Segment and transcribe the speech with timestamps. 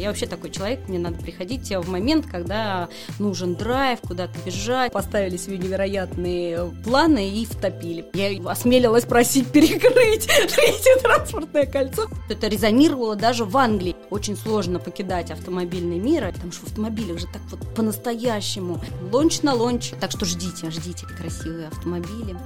[0.00, 2.88] Я вообще такой человек, мне надо приходить в момент, когда
[3.18, 4.92] нужен драйв, куда-то бежать.
[4.92, 8.06] Поставили себе невероятные планы и втопили.
[8.14, 12.06] Я осмелилась просить перекрыть третье транспортное кольцо.
[12.30, 13.94] Это резонировало даже в Англии.
[14.08, 18.80] Очень сложно покидать автомобильный мир, потому что в автомобилях же так вот по-настоящему.
[19.12, 19.92] Лонч на лонч.
[20.00, 22.36] Так что ждите, ждите красивые автомобили.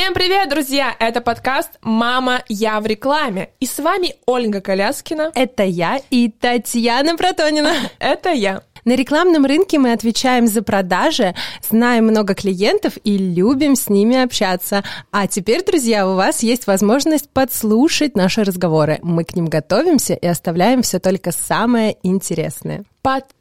[0.00, 0.96] Всем привет, друзья!
[0.98, 3.50] Это подкаст «Мама, я в рекламе».
[3.60, 5.30] И с вами Ольга Коляскина.
[5.34, 7.74] Это я и Татьяна Протонина.
[7.98, 8.62] Это я.
[8.86, 11.34] На рекламном рынке мы отвечаем за продажи,
[11.68, 14.84] знаем много клиентов и любим с ними общаться.
[15.12, 19.00] А теперь, друзья, у вас есть возможность подслушать наши разговоры.
[19.02, 22.84] Мы к ним готовимся и оставляем все только самое интересное.
[23.02, 23.39] Подписывайтесь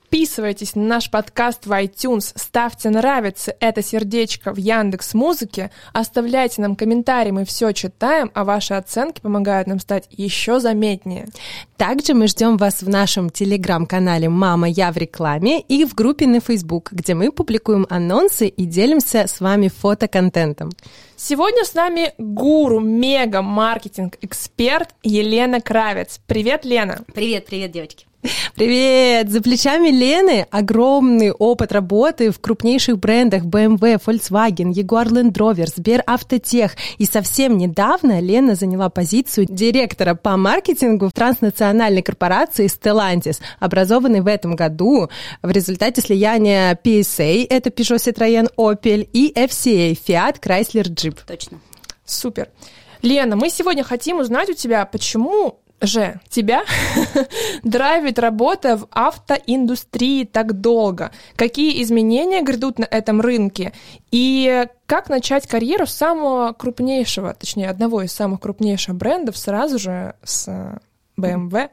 [0.76, 7.32] на наш подкаст в iTunes, ставьте нравится это сердечко в Яндекс Музыке, оставляйте нам комментарии,
[7.32, 11.28] мы все читаем, а ваши оценки помогают нам стать еще заметнее.
[11.78, 16.40] Также мы ждем вас в нашем телеграм-канале «Мама, я в рекламе» и в группе на
[16.40, 20.72] Facebook, где мы публикуем анонсы и делимся с вами фотоконтентом.
[21.16, 26.20] Сегодня с нами гуру, мега маркетинг эксперт Елена Кравец.
[26.26, 27.04] Привет, Лена.
[27.14, 28.09] Привет, привет, девочки.
[28.56, 29.30] Привет!
[29.30, 36.04] За плечами Лены огромный опыт работы в крупнейших брендах BMW, Volkswagen, Jaguar Land Rover, Сбер
[36.06, 36.76] Автотех.
[36.98, 44.28] И совсем недавно Лена заняла позицию директора по маркетингу в транснациональной корпорации Stellantis, образованной в
[44.28, 45.10] этом году
[45.42, 51.20] в результате слияния PSA, это Peugeot Citroën Opel, и FCA, Fiat Chrysler Jeep.
[51.26, 51.60] Точно.
[52.06, 52.50] Супер.
[53.02, 56.64] Лена, мы сегодня хотим узнать у тебя, почему же тебя
[57.64, 61.12] драйвит работа в автоиндустрии так долго?
[61.36, 63.74] Какие изменения грядут на этом рынке?
[64.12, 70.50] И как начать карьеру самого крупнейшего, точнее, одного из самых крупнейших брендов сразу же с
[71.18, 71.70] BMW?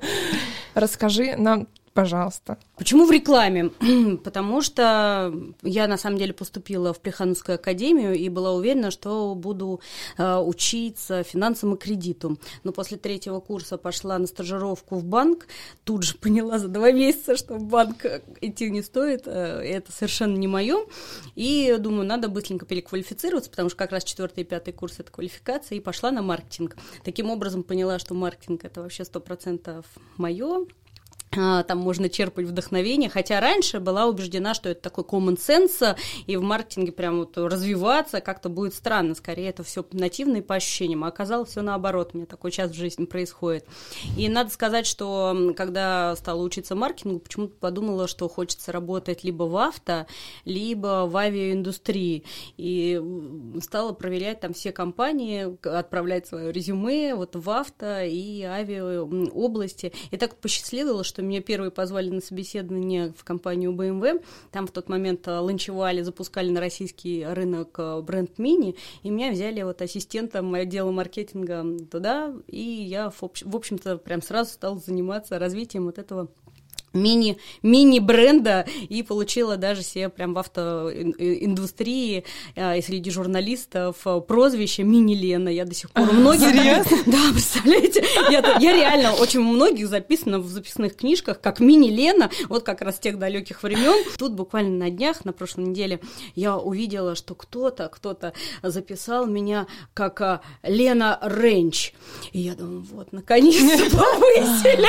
[0.74, 1.66] Расскажи нам
[2.00, 2.56] пожалуйста.
[2.76, 3.70] Почему в рекламе?
[4.24, 9.80] Потому что я на самом деле поступила в Плехановскую академию и была уверена, что буду
[10.16, 12.38] э, учиться финансам и кредиту.
[12.64, 15.46] Но после третьего курса пошла на стажировку в банк,
[15.84, 18.06] тут же поняла за два месяца, что в банк
[18.40, 20.86] идти не стоит, э, это совершенно не мое.
[21.34, 25.76] И думаю, надо быстренько переквалифицироваться, потому что как раз четвертый и пятый курс это квалификация,
[25.76, 26.78] и пошла на маркетинг.
[27.04, 29.84] Таким образом поняла, что маркетинг это вообще сто процентов
[30.16, 30.64] мое,
[31.30, 35.96] там можно черпать вдохновение, хотя раньше была убеждена, что это такой common sense,
[36.26, 41.04] и в маркетинге прям вот развиваться как-то будет странно, скорее это все нативно по ощущениям,
[41.04, 43.64] а оказалось все наоборот, у меня такой час в жизни происходит.
[44.16, 49.56] И надо сказать, что когда стала учиться маркетингу, почему-то подумала, что хочется работать либо в
[49.56, 50.06] авто,
[50.44, 52.24] либо в авиаиндустрии,
[52.56, 53.00] и
[53.62, 60.36] стала проверять там все компании, отправлять свое резюме вот в авто и авиаобласти, и так
[60.36, 64.24] посчастливило, что что меня первые позвали на собеседование в компанию BMW.
[64.52, 69.30] Там в тот момент э, ланчевали, запускали на российский рынок э, бренд Мини, и меня
[69.30, 75.84] взяли вот ассистентом отдела маркетинга туда, и я, в общем-то, прям сразу стала заниматься развитием
[75.84, 76.28] вот этого
[76.92, 82.24] мини, мини-бренда и получила даже себе прям в автоиндустрии
[82.56, 83.96] э, и среди журналистов
[84.26, 85.48] прозвище Мини-Лена.
[85.48, 86.48] Я до сих пор у многих...
[86.50, 86.96] Серьезно?
[87.06, 88.04] Да, представляете?
[88.30, 93.18] Я, я реально очень многих записана в записных книжках как Мини-Лена, вот как раз тех
[93.18, 94.04] далеких времен.
[94.18, 96.00] Тут буквально на днях, на прошлой неделе,
[96.34, 101.92] я увидела, что кто-то, кто-то записал меня как а, Лена Ренч.
[102.32, 104.88] И я думаю, вот, наконец-то повысили.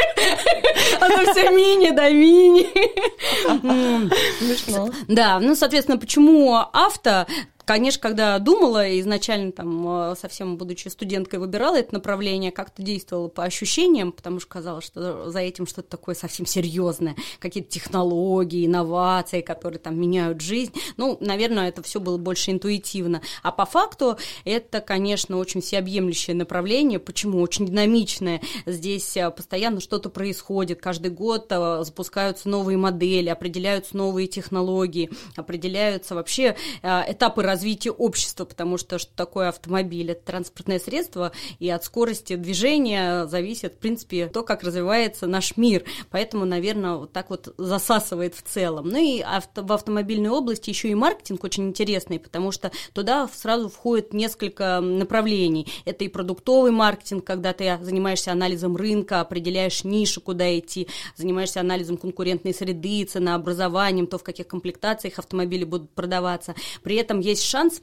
[1.00, 2.68] Она вся мини до мини.
[4.40, 4.90] Смешно.
[5.08, 7.26] Да, ну, соответственно, почему авто
[7.66, 13.44] Конечно, когда думала, изначально там, э, совсем будучи студенткой, выбирала это направление, как-то действовала по
[13.44, 19.80] ощущениям, потому что казалось, что за этим что-то такое совсем серьезное, какие-то технологии, инновации, которые
[19.80, 20.74] там меняют жизнь.
[20.98, 23.22] Ну, наверное, это все было больше интуитивно.
[23.44, 27.00] А по факту это, конечно, очень всеобъемлющее направление.
[27.00, 27.42] Почему?
[27.42, 28.42] Очень динамичное.
[28.66, 30.82] Здесь э, постоянно что-то происходит.
[30.82, 38.78] Каждый год э, запускаются новые модели, определяются новые технологии, определяются вообще этапы развития общества, потому
[38.78, 40.12] что что такое автомобиль?
[40.12, 45.84] Это транспортное средство, и от скорости движения зависит, в принципе, то, как развивается наш мир.
[46.12, 48.88] Поэтому, наверное, вот так вот засасывает в целом.
[48.88, 53.68] Ну и авто, в автомобильной области еще и маркетинг очень интересный, потому что туда сразу
[53.68, 55.68] входит несколько направлений.
[55.84, 60.88] Это и продуктовый маркетинг, когда ты занимаешься анализом рынка, определяешь нишу, куда идти,
[61.18, 66.56] занимаешься анализом конкурентной среды, ценообразованием, то, в каких комплектациях автомобили будут продаваться.
[66.82, 67.82] При этом есть есть шанс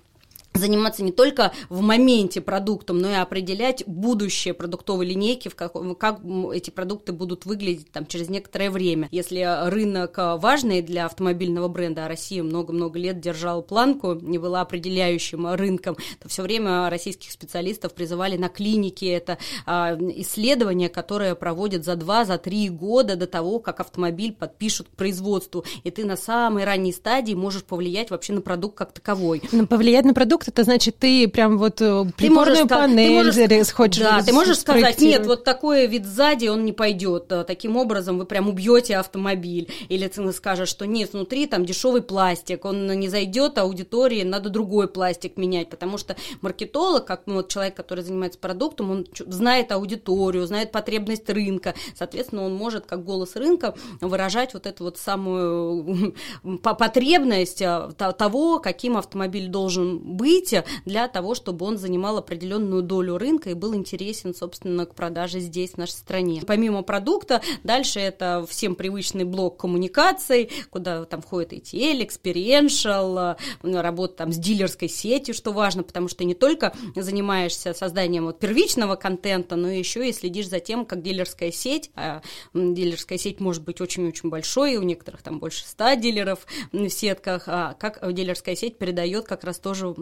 [0.59, 6.21] заниматься не только в моменте продуктом, но и определять будущее продуктовой линейки, в как, как
[6.53, 9.09] эти продукты будут выглядеть там, через некоторое время.
[9.11, 15.47] Если рынок важный для автомобильного бренда, а Россия много-много лет держала планку, не была определяющим
[15.55, 19.09] рынком, то все время российских специалистов призывали на клинике.
[19.09, 24.89] Это а, исследования, которые проводят за два, за три года до того, как автомобиль подпишут
[24.89, 25.65] к производству.
[25.85, 29.43] И ты на самой ранней стадии можешь повлиять вообще на продукт как таковой.
[29.69, 34.03] Повлиять на продукт это значит, ты прям вот э, приборную ты панель ты можешь, хочешь
[34.03, 37.29] Да, ты можешь сказать, нет, вот такой вид сзади, он не пойдет.
[37.47, 39.69] Таким образом вы прям убьете автомобиль.
[39.91, 44.89] Или ты скажешь, что нет, внутри там дешевый пластик, он не зайдет аудитории, надо другой
[44.89, 50.47] пластик менять, потому что маркетолог, как ну, вот человек, который занимается продуктом, он знает аудиторию,
[50.47, 56.15] знает потребность рынка, соответственно, он может как голос рынка выражать вот эту вот самую
[56.63, 63.17] потребность а, того, каким автомобиль должен быть, развития для того, чтобы он занимал определенную долю
[63.17, 66.43] рынка и был интересен, собственно, к продаже здесь, в нашей стране.
[66.47, 74.33] Помимо продукта, дальше это всем привычный блок коммуникаций, куда там входит ETL, Experiential, работа там
[74.33, 79.71] с дилерской сетью, что важно, потому что не только занимаешься созданием вот первичного контента, но
[79.71, 82.21] еще и следишь за тем, как дилерская сеть, а
[82.53, 87.75] дилерская сеть может быть очень-очень большой, у некоторых там больше 100 дилеров в сетках, а
[87.75, 89.95] как дилерская сеть передает как раз тоже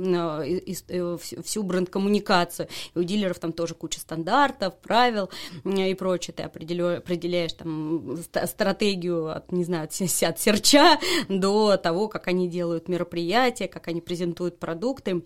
[1.43, 2.69] всю бренд-коммуникацию.
[2.95, 5.31] И у дилеров там тоже куча стандартов, правил
[5.65, 6.35] и прочее.
[6.35, 8.17] Ты определяешь там
[8.47, 10.99] стратегию от, не знаю, от серча
[11.29, 15.23] до того, как они делают мероприятия, как они презентуют продукты.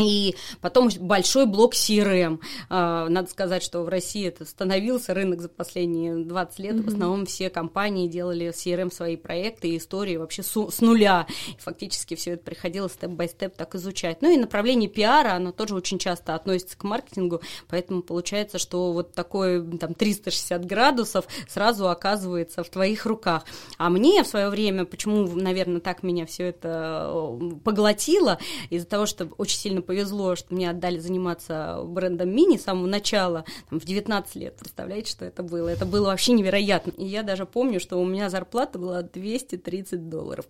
[0.00, 2.40] И потом большой блок CRM.
[2.68, 6.74] А, надо сказать, что в России это становился рынок за последние 20 лет.
[6.74, 6.82] Mm-hmm.
[6.82, 11.26] В основном все компании делали CRM свои проекты и истории вообще с нуля.
[11.48, 14.22] И фактически все это приходилось степ-бай-степ так изучать.
[14.22, 19.12] Ну и направление пиара, оно тоже очень часто относится к маркетингу, поэтому получается, что вот
[19.12, 23.44] такое там 360 градусов сразу оказывается в твоих руках.
[23.78, 28.38] А мне в свое время, почему, наверное, так меня все это э, поглотило,
[28.70, 33.44] из-за того, что очень сильно повезло, что мне отдали заниматься брендом Мини с самого начала,
[33.68, 34.56] там, в 19 лет.
[34.56, 35.66] Представляете, что это было?
[35.66, 36.92] Это было вообще невероятно.
[36.92, 40.44] И я даже помню, что у меня зарплата была 230 долларов.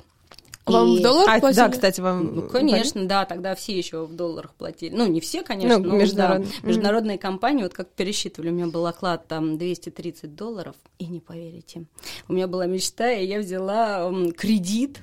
[0.66, 0.98] Вам и...
[0.98, 1.56] в долларах а, платили?
[1.62, 2.34] Да, кстати, вам...
[2.34, 3.06] Ну, конечно, платили?
[3.06, 4.94] да, тогда все еще в долларах платили.
[4.94, 6.52] Ну, не все, конечно, ну, но международные.
[6.60, 7.20] Да, международные mm-hmm.
[7.20, 11.86] компании, вот как пересчитывали, у меня был оклад там 230 долларов, и не поверите,
[12.28, 15.00] у меня была мечта, и я взяла кредит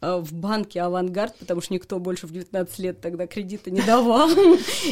[0.00, 4.30] в банке «Авангард», потому что никто больше в 19 лет тогда кредита не давал.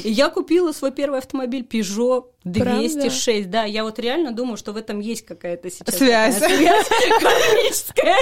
[0.03, 3.25] И я купила свой первый автомобиль Peugeot 206.
[3.25, 3.51] Правда?
[3.51, 6.89] Да, я вот реально думаю, что в этом есть какая-то сейчас связь, связь
[7.21, 8.17] кармическая.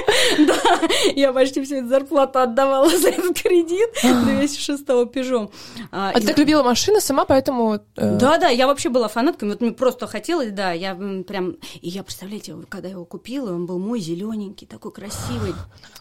[0.46, 0.80] Да,
[1.14, 5.52] я почти всю эту зарплату отдавала за этот кредит 206 Peugeot.
[5.90, 7.80] А, а ты так любила машины сама, поэтому...
[7.96, 11.56] Э, да, да, я вообще была фанаткой, вот мне просто хотелось, да, я прям...
[11.80, 15.54] И я, представляете, когда я его купила, он был мой зелененький, такой красивый.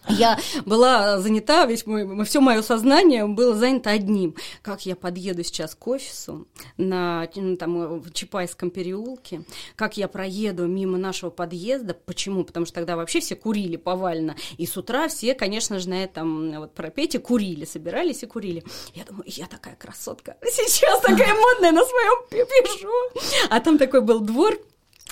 [0.08, 4.36] Я была занята, весь мой, все мое сознание было занято одним.
[4.62, 6.48] Как я подъеду сейчас к офису
[6.78, 9.44] на ну, там, в Чапайском переулке,
[9.76, 11.94] как я проеду мимо нашего подъезда.
[11.94, 12.44] Почему?
[12.44, 14.36] Потому что тогда вообще все курили повально.
[14.58, 18.64] И с утра все, конечно же, на этом вот пропете курили, собирались и курили.
[18.94, 20.38] Я думаю, я такая красотка.
[20.44, 22.90] Сейчас такая модная на своем пишу.
[23.50, 24.58] А там такой был двор,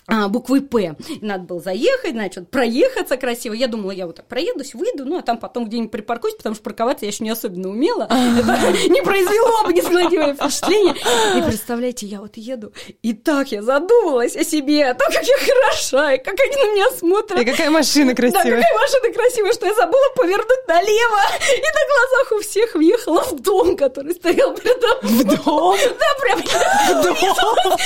[0.08, 0.96] а, буквой П.
[1.22, 3.53] Надо было заехать, значит, проехаться красиво.
[3.53, 6.63] Я думала, я вот так проедусь, выйду, ну, а там потом где-нибудь припаркуюсь, потому что
[6.63, 8.03] парковаться я еще не особенно умела.
[8.03, 10.96] Это не произвело бы несладивое впечатление.
[11.38, 15.38] И представляете, я вот еду, и так я задумалась о себе, о том, как я
[15.38, 17.39] хороша, и как они на меня смотрят.
[17.39, 18.43] И какая машина красивая.
[18.43, 21.20] Да, какая машина красивая, что я забыла повернуть налево.
[21.55, 25.24] И на глазах у всех въехала в дом, который стоял передо мной.
[25.24, 25.77] В дом?
[26.00, 26.39] Да, прям.
[26.41, 27.77] В дом?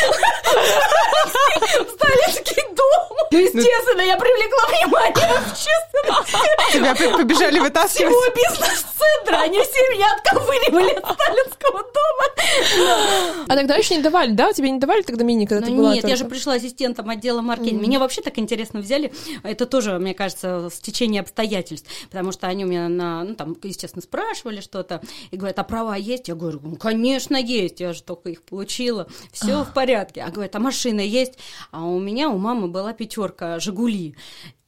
[2.05, 3.17] сталинский дом.
[3.31, 6.71] Ну, естественно, я привлекла внимание общественности.
[6.73, 8.13] Тебя побежали вытаскивать?
[8.13, 9.37] Всего бизнес-центра.
[9.41, 13.45] Они все меня отковыривали от сталинского дома.
[13.47, 14.53] А тогда еще не давали, да?
[14.53, 17.41] Тебе не давали тогда мини, когда ну, ты была Нет, я же пришла ассистентом отдела
[17.41, 17.81] маркетинга.
[17.81, 19.11] Меня вообще так интересно взяли.
[19.43, 21.89] Это тоже, мне кажется, с течение обстоятельств.
[22.09, 25.01] Потому что они у меня, на, ну, там, естественно, спрашивали что-то.
[25.31, 26.27] И говорят, а права есть?
[26.27, 27.79] Я говорю, ну, конечно, есть.
[27.79, 29.07] Я же только их получила.
[29.31, 30.21] Все в порядке.
[30.21, 31.33] А говорят, а машина есть?
[31.71, 34.15] А у меня, у мамы была пятерка Жигули.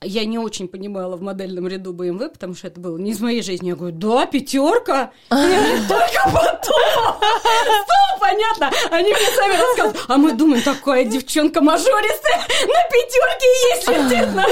[0.02, 3.42] Я не очень понимала в модельном ряду BMW, потому что это было не из моей
[3.42, 3.70] жизни.
[3.70, 5.12] Я говорю, да, пятерка.
[5.30, 7.18] Только потом.
[7.18, 8.72] Стало понятно.
[8.92, 10.06] Они мне сами рассказывают.
[10.08, 14.46] А мы думаем, такая девчонка мажористая на пятерке есть летит на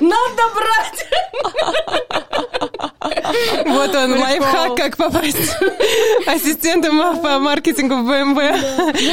[0.00, 1.06] Надо брать.
[3.66, 5.56] Вот он, лайфхак, как попасть
[6.26, 8.56] ассистентом по маркетингу в BMW.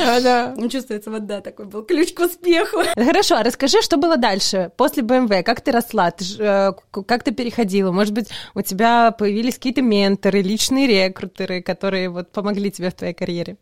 [0.06, 0.70] Да, да.
[0.70, 2.80] Чувствуется, вот да, такой был ключ к успеху.
[2.96, 6.74] Хорошо, а расскажи, что было дальше, после BMW, как ты росла, ты, э,
[7.06, 7.92] как ты переходила?
[7.92, 13.14] Может быть, у тебя появились какие-то менторы, личные рекрутеры, которые вот помогли тебе в твоей
[13.14, 13.58] карьере?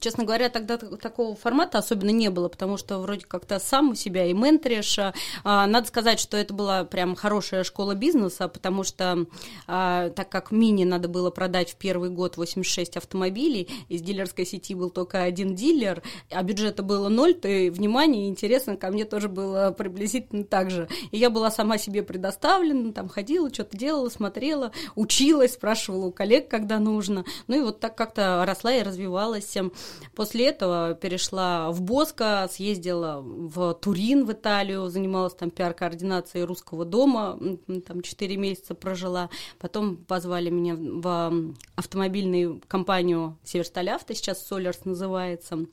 [0.00, 4.26] Честно говоря, тогда такого формата особенно не было, потому что вроде как-то сам у себя
[4.26, 4.98] и менторишь.
[4.98, 9.26] А, надо сказать, что это была прям хорошая школа бизнеса, потому что
[9.66, 14.74] а, так как мини надо было продать в первый год 86 автомобилей, из дилерской сети
[14.74, 19.70] был только один дилер, а бюджета было ноль, то внимание интересно ко мне тоже было
[19.70, 20.88] приблизительно так же.
[21.12, 26.48] И я была сама себе предоставлена, там ходила, что-то делала, смотрела, училась, спрашивала у коллег,
[26.48, 27.24] когда нужно.
[27.46, 29.72] Ну и вот так как-то росла и развивалась развивалась.
[30.14, 37.38] После этого перешла в Боско, съездила в Турин, в Италию, занималась там пиар-координацией русского дома,
[37.86, 39.30] там 4 месяца прожила.
[39.58, 45.66] Потом позвали меня в автомобильную компанию Северсталь Авто, сейчас Солерс называется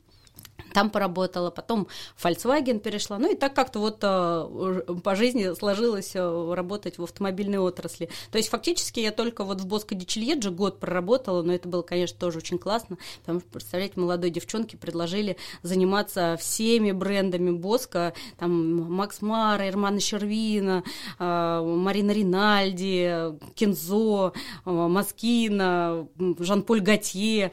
[0.76, 1.88] там поработала, потом
[2.22, 7.56] Volkswagen перешла, ну и так как-то вот э, по жизни сложилось э, работать в автомобильной
[7.56, 8.10] отрасли.
[8.30, 12.18] То есть фактически я только вот в Боско Дичельеджи год проработала, но это было, конечно,
[12.18, 19.22] тоже очень классно, потому что, представляете, молодой девчонке предложили заниматься всеми брендами Боско, там Макс
[19.22, 20.84] Мара, Эрмана Щервина,
[21.18, 24.34] э, Марина Ринальди, Кензо,
[24.66, 26.06] Маскина,
[26.38, 27.50] Жан-Поль Готье,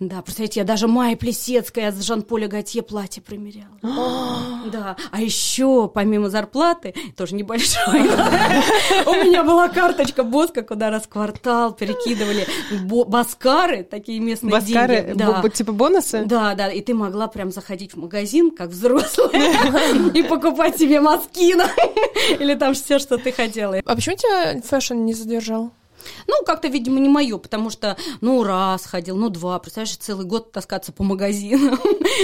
[0.00, 3.78] да, представляете, я даже Майя Плесецкая с Жан-Поля Готье платье примеряла.
[4.72, 11.72] да, а еще помимо зарплаты, тоже небольшой, у меня была карточка Боска, куда раз квартал
[11.72, 12.46] перекидывали
[12.82, 15.18] баскары, такие местные баскары, деньги.
[15.50, 16.24] типа бонусы?
[16.24, 21.68] Да, да, и ты могла прям заходить в магазин, как взрослая, и покупать себе Moschino
[22.40, 23.80] или там все, что ты хотела.
[23.84, 25.72] А почему тебя fashion не задержал?
[26.26, 30.52] Ну, как-то, видимо, не мое, потому что, ну, раз ходил, ну, два, представляешь, целый год
[30.52, 31.78] таскаться по магазинам.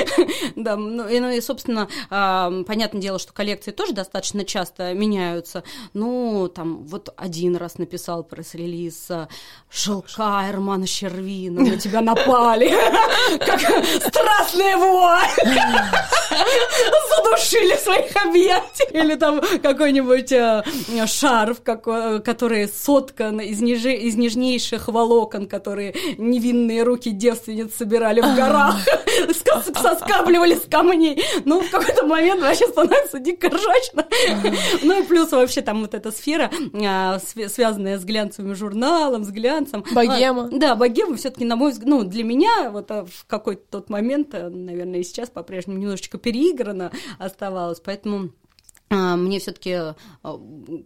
[0.56, 5.62] да, ну и, ну, собственно, э, понятное дело, что коллекции тоже достаточно часто меняются.
[5.94, 9.08] Ну, там, вот один раз написал пресс-релиз
[9.70, 12.68] «Шелка Эрмана Щервина, на тебя напали,
[13.38, 15.28] как страстная вуаль,
[17.16, 18.86] задушили своих объятий».
[18.92, 20.64] Или там какой-нибудь э,
[21.06, 28.76] шарф, который соткан из нежи, из нежнейших волокон, которые невинные руки девственниц собирали в горах,
[29.74, 31.22] соскабливали с камней.
[31.44, 34.06] Ну, в какой-то момент вообще становится дико ржачно.
[34.82, 36.50] Ну и плюс вообще там вот эта сфера,
[36.84, 39.84] а, связанная с глянцевым журналом, с глянцем.
[39.92, 40.46] Богема.
[40.46, 43.62] А, да, богема все таки на мой взгляд, ну, для меня вот а, в какой-то
[43.70, 48.30] тот момент, наверное, и сейчас по-прежнему немножечко переиграно оставалось, поэтому
[48.90, 49.94] мне все-таки а,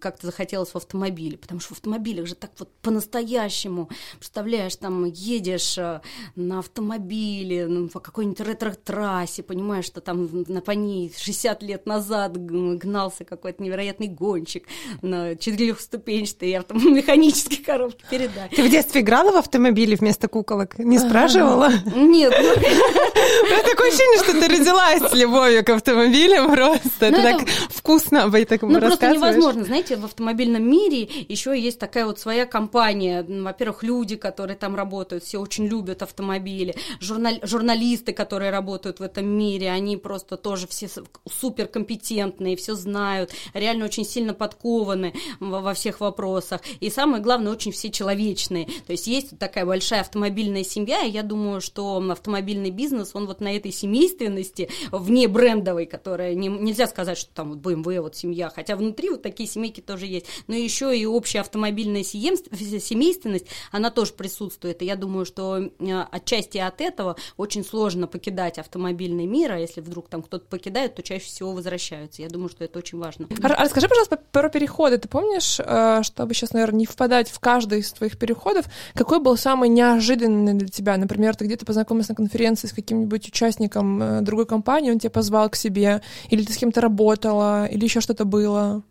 [0.01, 5.79] как-то захотелось в автомобиле, потому что в автомобилях же так вот по-настоящему, представляешь, там едешь
[5.79, 6.03] а,
[6.35, 12.33] на автомобиле ну, по какой-нибудь ретро-трассе, понимаешь, что там на по ней 60 лет назад
[12.37, 14.67] гнался какой-то невероятный гонщик
[15.01, 18.51] на четырехступенчатой автомеханической коробке передач.
[18.55, 20.79] Ты в детстве играла в автомобиле вместо куколок?
[20.79, 21.71] Не спрашивала?
[21.95, 22.35] Нет.
[22.37, 27.07] Ну, такое ощущение, что ты родилась с любовью к автомобилям просто.
[27.07, 29.65] Это так вкусно вкусно об этом Ну, просто невозможно.
[29.65, 33.25] Знаете, в автомобильном мире еще есть такая вот своя компания.
[33.29, 36.75] Во-первых, люди, которые там работают, все очень любят автомобили.
[37.01, 37.35] Журнал...
[37.43, 40.89] Журналисты, которые работают в этом мире, они просто тоже все
[41.31, 46.61] суперкомпетентные, все знают, реально очень сильно подкованы во всех вопросах.
[46.81, 48.67] И самое главное, очень все человечные.
[48.87, 53.41] То есть есть такая большая автомобильная семья, и я думаю, что автомобильный бизнес, он вот
[53.41, 58.17] на этой семейственности, вне брендовой, которая не, нельзя сказать, что там вот будем BMW, вот
[58.17, 63.91] семья, хотя внутри вот такие семейки тоже есть, но еще и общая автомобильная семейственность, она
[63.91, 65.71] тоже присутствует, и я думаю, что э,
[66.11, 71.03] отчасти от этого очень сложно покидать автомобильный мир, а если вдруг там кто-то покидает, то
[71.03, 73.29] чаще всего возвращаются, я думаю, что это очень важно.
[73.43, 77.81] А расскажи, пожалуйста, про переходы, ты помнишь, э, чтобы сейчас, наверное, не впадать в каждый
[77.81, 82.69] из твоих переходов, какой был самый неожиданный для тебя, например, ты где-то познакомился на конференции
[82.69, 86.81] с каким-нибудь участником э, другой компании, он тебя позвал к себе, или ты с кем-то
[86.81, 88.83] работала, или еще что-то было?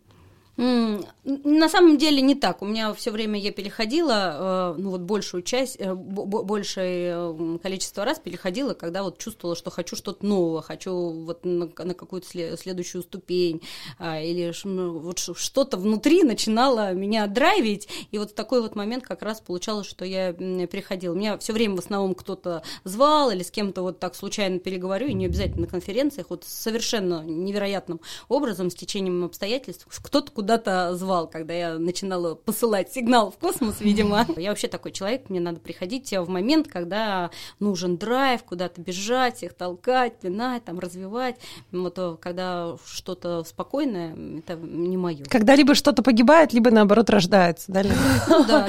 [1.24, 2.62] На самом деле не так.
[2.62, 8.18] У меня все время я переходила, э, ну вот большую часть, э, большее количество раз
[8.18, 12.26] переходила, когда вот чувствовала, что хочу что-то нового, хочу вот на, на какую-то
[12.56, 13.62] следующую ступень,
[14.00, 19.04] а, или ну, вот что-то внутри начинало меня драйвить, и вот в такой вот момент
[19.04, 21.14] как раз получалось, что я переходила.
[21.14, 25.14] Меня все время в основном кто-то звал или с кем-то вот так случайно переговорю, и
[25.14, 31.54] не обязательно на конференциях, вот совершенно невероятным образом, с течением обстоятельств, кто-то куда-то звал, когда
[31.54, 34.26] я начинала посылать сигнал в космос, видимо.
[34.36, 39.54] Я вообще такой человек, мне надо приходить в момент, когда нужен драйв, куда-то бежать, всех
[39.54, 41.36] толкать, пинать, там, развивать.
[41.70, 45.24] Вот когда что-то спокойное, это не мое.
[45.28, 47.82] Когда либо что-то погибает, либо наоборот рождается, да?
[48.28, 48.68] Ну да,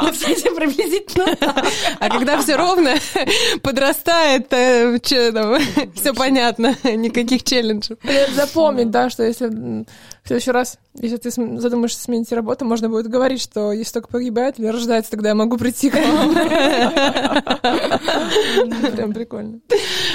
[0.00, 0.10] да.
[0.12, 1.26] Кстати, приблизительно
[1.98, 2.94] А когда все ровно
[3.62, 7.96] подрастает, э, все понятно, никаких челленджей.
[8.34, 9.84] Запомнить, да, что если
[10.26, 14.58] в следующий раз, если ты задумаешься сменить работу, можно будет говорить, что если только погибает
[14.58, 16.34] или рождается, тогда я могу прийти к вам.
[18.96, 19.60] Прям прикольно.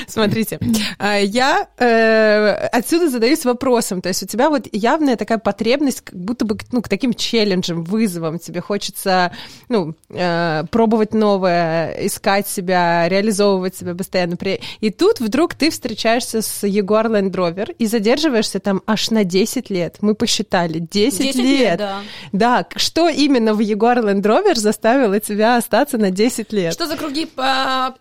[0.08, 0.60] Смотрите,
[1.00, 6.16] а, я э, отсюда задаюсь вопросом, то есть у тебя вот явная такая потребность, как
[6.16, 9.32] будто бы ну, к таким челленджам, вызовам, тебе хочется
[9.70, 14.36] ну, э, пробовать новое, искать себя, реализовывать себя постоянно.
[14.82, 19.70] И тут вдруг ты встречаешься с Jaguar Land Rover и задерживаешься там аж на 10
[19.70, 20.01] лет.
[20.02, 21.46] Мы посчитали, 10, 10 лет.
[21.60, 22.02] лет да.
[22.32, 26.74] да, что именно в Jaguar Land Rover заставило тебя остаться на 10 лет?
[26.74, 27.96] Что за круги по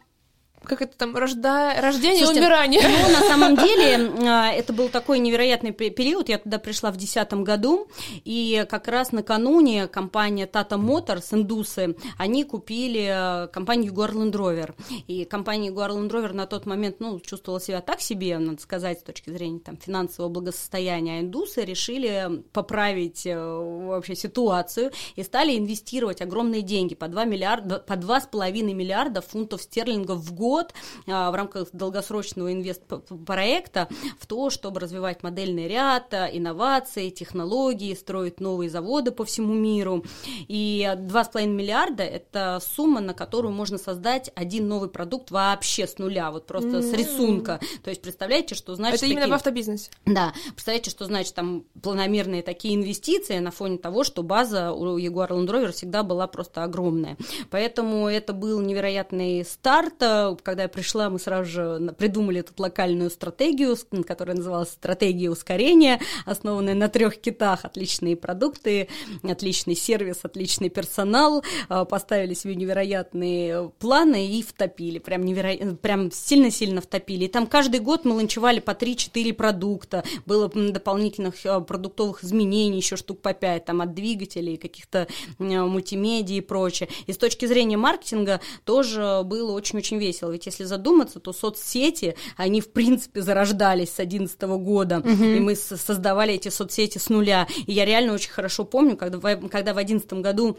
[0.64, 1.74] как это там, рожда...
[1.80, 2.80] рождение Слушайте, и умирание.
[2.82, 6.28] Ну, на самом деле, а, это был такой невероятный период.
[6.28, 7.88] Я туда пришла в 2010 году,
[8.24, 14.74] и как раз накануне компания Tata Motors, индусы, они купили э, компанию Jaguar Land Rover.
[15.08, 19.00] И компания Jaguar Land Rover на тот момент, ну, чувствовала себя так себе, надо сказать,
[19.00, 21.18] с точки зрения там, финансового благосостояния.
[21.18, 27.78] А индусы решили поправить э, вообще ситуацию и стали инвестировать огромные деньги, по 2 миллиарда,
[27.78, 30.74] по 2,5 миллиарда фунтов стерлингов в год год
[31.06, 33.88] а, в рамках долгосрочного инвестпроекта
[34.18, 40.04] в то, чтобы развивать модельный ряд, а, инновации, технологии, строить новые заводы по всему миру.
[40.48, 46.32] И 2,5 миллиарда– это сумма, на которую можно создать один новый продукт вообще с нуля,
[46.32, 46.90] вот просто mm-hmm.
[46.90, 47.60] с рисунка.
[47.84, 48.96] То есть представляете, что значит...
[48.96, 49.32] Это именно такие...
[49.32, 49.90] в автобизнесе?
[50.04, 50.32] Да.
[50.54, 55.46] Представляете, что значит там планомерные такие инвестиции на фоне того, что база у Jaguar Land
[55.46, 57.16] Rover всегда была просто огромная.
[57.50, 60.00] Поэтому это был невероятный старт,
[60.42, 63.76] когда я пришла, мы сразу же придумали тут локальную стратегию,
[64.06, 67.64] которая называлась «Стратегия ускорения», основанная на трех китах.
[67.64, 68.88] Отличные продукты,
[69.22, 71.42] отличный сервис, отличный персонал.
[71.68, 74.98] А, поставили себе невероятные планы и втопили.
[74.98, 75.76] Прям, неверо...
[75.76, 77.24] прям сильно-сильно втопили.
[77.24, 80.04] И там каждый год мы ланчевали по 3-4 продукта.
[80.26, 85.06] Было дополнительных а, продуктовых изменений, еще штук по 5, там от двигателей, каких-то
[85.38, 86.88] мультимедиа и прочее.
[87.06, 92.60] И с точки зрения маркетинга тоже было очень-очень весело ведь если задуматься, то соцсети, они,
[92.60, 95.24] в принципе, зарождались с 2011 года, угу.
[95.24, 97.46] и мы создавали эти соцсети с нуля.
[97.66, 100.58] И я реально очень хорошо помню, когда, когда в 2011 году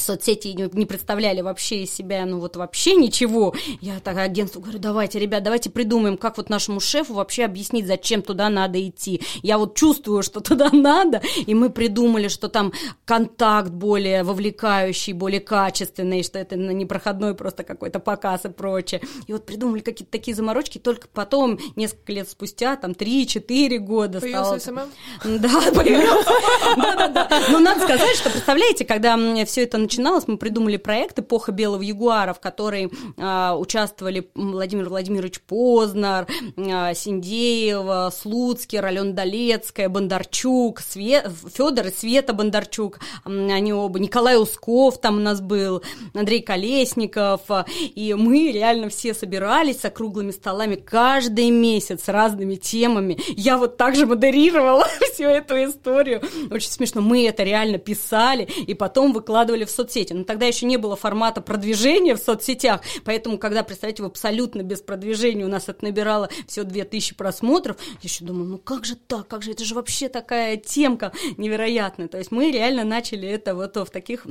[0.00, 3.54] соцсети не представляли вообще из себя, ну вот вообще ничего.
[3.80, 8.22] Я так агентству говорю, давайте, ребят, давайте придумаем, как вот нашему шефу вообще объяснить, зачем
[8.22, 9.22] туда надо идти.
[9.42, 12.72] Я вот чувствую, что туда надо, и мы придумали, что там
[13.04, 19.00] контакт более вовлекающий, более качественный, что это не проходной просто какой-то показ и прочее.
[19.26, 24.58] И вот придумали какие-то такие заморочки, только потом, несколько лет спустя, там 3-4 года Появился
[24.58, 24.88] стало...
[25.22, 25.38] SMM?
[25.40, 26.30] Да, появился.
[26.76, 27.42] Да-да-да.
[27.50, 32.34] Но надо сказать, что, представляете, когда все это начиналось, мы придумали проект «Эпоха белого ягуара»,
[32.34, 41.24] в которой а, участвовали Владимир Владимирович Познер, а, Синдеева, Слуцкий, Алена Долецкая, Бондарчук, Све...
[41.54, 45.82] Федор и Света Бондарчук, они оба, Николай Усков там у нас был,
[46.14, 47.42] Андрей Колесников,
[47.78, 53.18] и мы реально все собирались с округлыми столами каждый месяц с разными темами.
[53.36, 56.22] Я вот так же модерировала всю эту историю.
[56.50, 57.00] Очень смешно.
[57.00, 60.12] Мы это реально писали и потом выкладывали в соцсети.
[60.12, 64.80] Но тогда еще не было формата продвижения в соцсетях, поэтому, когда, представьте, в абсолютно без
[64.80, 69.28] продвижения у нас это набирало всего 2000 просмотров, я еще думаю, ну как же так,
[69.28, 72.08] как же, это же вообще такая темка невероятная.
[72.08, 74.26] То есть мы реально начали это вот в таких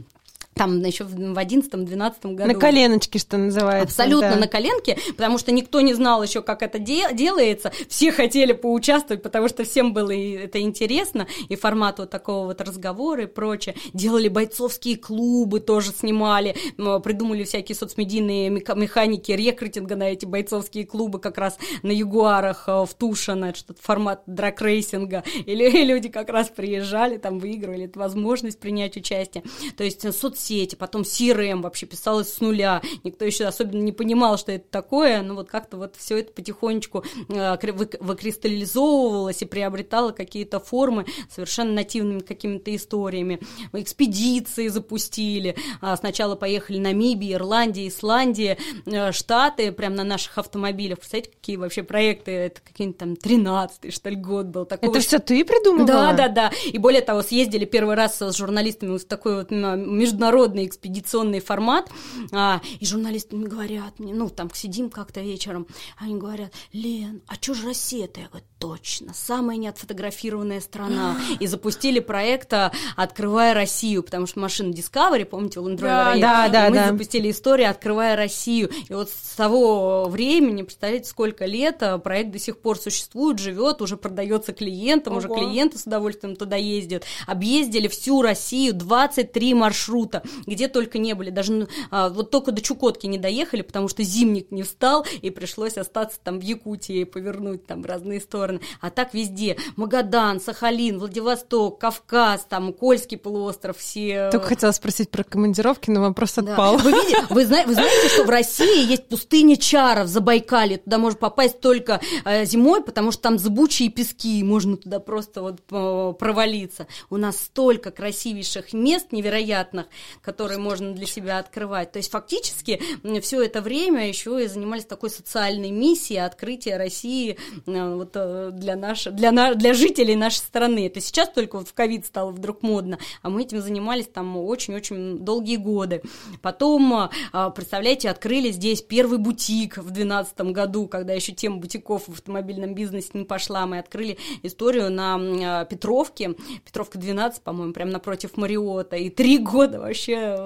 [0.55, 2.53] там еще в 11-12 году.
[2.53, 3.83] На коленочке, что называется.
[3.83, 4.35] Абсолютно да.
[4.37, 7.73] на коленке, потому что никто не знал еще, как это де- делается.
[7.89, 13.23] Все хотели поучаствовать, потому что всем было это интересно, и формат вот такого вот разговора
[13.23, 13.75] и прочее.
[13.93, 16.55] Делали бойцовские клубы, тоже снимали,
[17.03, 22.93] придумали всякие соцмедийные механики рекрутинга на эти бойцовские клубы как раз на Ягуарах э, в
[22.97, 29.43] Тушино, что-то формат дракрейсинга, или люди как раз приезжали, там выигрывали эту возможность принять участие.
[29.75, 34.37] То есть соц соцсети, потом CRM вообще писалось с нуля, никто еще особенно не понимал,
[34.37, 37.57] что это такое, но вот как-то вот все это потихонечку э,
[37.99, 43.39] выкристаллизовывалось и приобретало какие-то формы совершенно нативными какими-то историями.
[43.73, 50.99] Экспедиции запустили, а сначала поехали Намибия, Ирландия, Исландия, э, Штаты, прямо на наших автомобилях.
[50.99, 54.65] Представляете, какие вообще проекты, это какие-нибудь там 13 что ли, год был.
[54.65, 55.85] Такого, это все ты придумала?
[55.87, 56.51] Да, да, да.
[56.65, 61.89] И более того, съездили первый раз с журналистами в такой вот международный экспедиционный формат,
[62.31, 65.67] а, и журналисты мне говорят, мне, ну, там сидим как-то вечером,
[65.97, 68.19] они говорят, Лен, а что же Россия-то?
[68.19, 71.17] Я говорю, точно, самая неотфотографированная страна.
[71.39, 72.53] И запустили проект
[72.95, 76.91] «Открывая Россию», потому что машина Discovery, помните, у Land Rover да, да, да, мы да.
[76.91, 78.71] запустили историю «Открывая Россию».
[78.89, 83.81] И вот с того времени, представляете, сколько лет а, проект до сих пор существует, живет,
[83.81, 85.19] уже продается клиентам, Ого.
[85.19, 87.03] уже клиенты с удовольствием туда ездят.
[87.27, 91.29] Объездили всю Россию, 23 маршрута, где только не были.
[91.29, 95.77] Даже а, вот только до Чукотки не доехали, потому что зимник не встал, и пришлось
[95.77, 98.59] остаться там в Якутии, повернуть там в разные стороны.
[98.81, 99.57] А так везде.
[99.75, 104.29] Магадан, Сахалин, Владивосток, Кавказ, там Кольский полуостров, все...
[104.31, 106.77] Только хотела спросить про командировки, но вопрос отпал.
[106.77, 106.83] Да.
[106.83, 110.77] Вы, видите, вы, знаете, вы знаете, что в России есть пустыня Чара в Забайкале?
[110.77, 115.61] Туда можно попасть только э, зимой, потому что там зыбучие пески, можно туда просто вот
[115.71, 116.87] э, провалиться.
[117.09, 119.87] У нас столько красивейших мест невероятных,
[120.21, 121.91] которые можно для себя открывать.
[121.91, 122.81] То есть фактически
[123.21, 128.11] все это время еще и занимались такой социальной миссией открытия России э, вот,
[128.55, 130.87] для, наш, для, на, для жителей нашей страны.
[130.87, 135.19] Это сейчас только вот в ковид стало вдруг модно, а мы этим занимались там очень-очень
[135.19, 136.01] долгие годы.
[136.41, 137.09] Потом,
[137.55, 143.09] представляете, открыли здесь первый бутик в 2012 году, когда еще тема бутиков в автомобильном бизнесе
[143.13, 143.65] не пошла.
[143.65, 149.94] Мы открыли историю на Петровке, Петровка 12, по-моему, прямо напротив Мариота, и три года вообще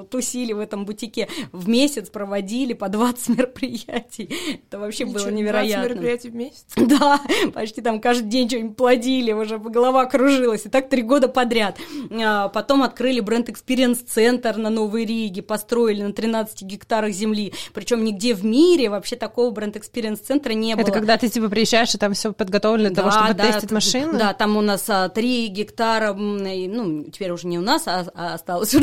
[0.09, 1.27] тусили в этом бутике.
[1.51, 4.29] В месяц проводили по 20 мероприятий.
[4.67, 5.87] Это вообще Ничего, было невероятно.
[5.87, 6.65] 20 мероприятий в месяц?
[6.99, 7.21] Да,
[7.53, 10.65] почти там каждый день что-нибудь плодили, уже голова кружилась.
[10.65, 11.77] И так три года подряд.
[12.11, 17.53] А, потом открыли бренд Experience центр на Новой Риге, построили на 13 гектарах земли.
[17.73, 20.83] Причем нигде в мире вообще такого бренд Experience центра не было.
[20.83, 23.71] Это когда ты типа приезжаешь, и там все подготовлено для да, того, чтобы да, тестить
[23.71, 24.17] машины?
[24.17, 28.33] Да, там у нас а, 3 гектара, ну, теперь уже не у нас, а, а
[28.33, 28.79] осталось у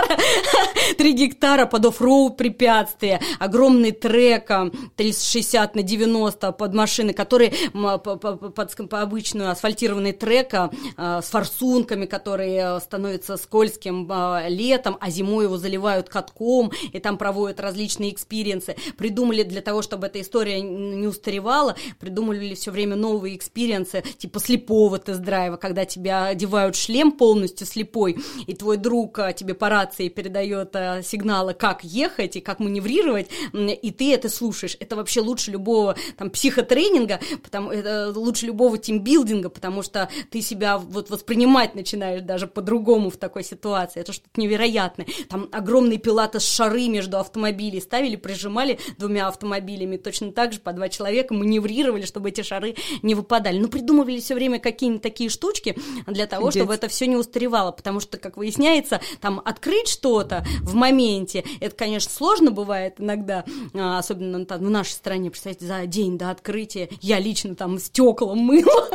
[0.00, 4.50] JLR а, 3 гектара под off-road препятствия, огромный трек
[4.96, 12.80] 360 на 90 под машины, которые под, по обычную асфальтированный трек а, с форсунками, которые
[12.80, 18.76] становятся скользким а, летом, а зимой его заливают катком, и там проводят различные experience ы.
[18.96, 24.40] Придумали для того, чтобы эта история не устаревала, придумали все время новые experience ы, типа
[24.40, 30.08] слепого тест-драйва, когда тебя одевают шлем полностью слепой, и твой друг а, тебе по рации
[30.08, 30.72] передает
[31.04, 34.76] сигналы, как ехать и как маневрировать, и ты это слушаешь.
[34.80, 40.78] Это вообще лучше любого там психотренинга, потому это лучше любого тимбилдинга, потому что ты себя
[40.78, 44.00] вот воспринимать начинаешь даже по-другому в такой ситуации.
[44.00, 45.06] Это что-то невероятное.
[45.28, 50.88] Там огромные пилаты шары между автомобилей ставили, прижимали двумя автомобилями, точно так же по два
[50.88, 53.58] человека маневрировали, чтобы эти шары не выпадали.
[53.58, 55.76] Ну, придумывали все время какие-нибудь такие штучки
[56.06, 56.62] для того, Деть.
[56.62, 59.40] чтобы это все не устаревало, потому что, как выясняется, там
[59.80, 65.30] открыть что-то в моменте, это, конечно, сложно бывает иногда, а, особенно там, в нашей стране,
[65.30, 68.88] представьте, за день до открытия я лично там стекла мыла,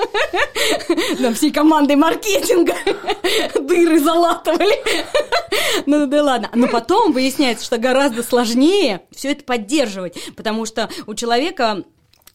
[1.22, 2.76] там всей командой маркетинга
[3.60, 4.76] дыры залатывали.
[5.86, 6.50] Ну да ладно.
[6.54, 11.84] Но потом выясняется, что гораздо сложнее все это поддерживать, потому что у человека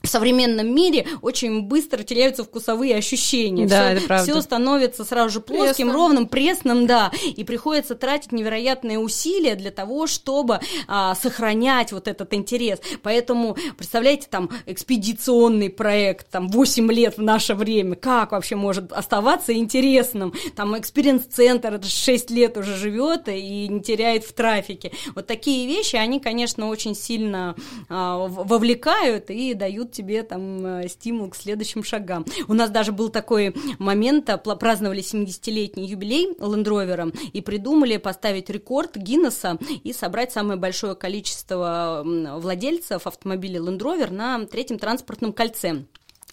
[0.03, 3.67] в современном мире очень быстро теряются вкусовые ощущения.
[3.67, 4.33] Да, все, это правда.
[4.33, 5.93] Все становится сразу же плоским, Пресно.
[5.93, 7.13] ровным, пресным, да.
[7.37, 12.81] И приходится тратить невероятные усилия для того, чтобы а, сохранять вот этот интерес.
[13.03, 19.53] Поэтому, представляете, там экспедиционный проект, там 8 лет в наше время, как вообще может оставаться
[19.53, 20.33] интересным?
[20.57, 24.93] Там experience-центр, это 6 лет уже живет и не теряет в трафике.
[25.15, 27.55] Вот такие вещи, они, конечно, очень сильно
[27.91, 32.25] а, вовлекают и дают тебе там э, стимул к следующим шагам.
[32.49, 38.97] У нас даже был такой момент, праздновали 70-летний юбилей Land Rover и придумали поставить рекорд
[38.97, 45.85] Гиннесса и собрать самое большое количество владельцев автомобилей Land Rover на третьем транспортном кольце.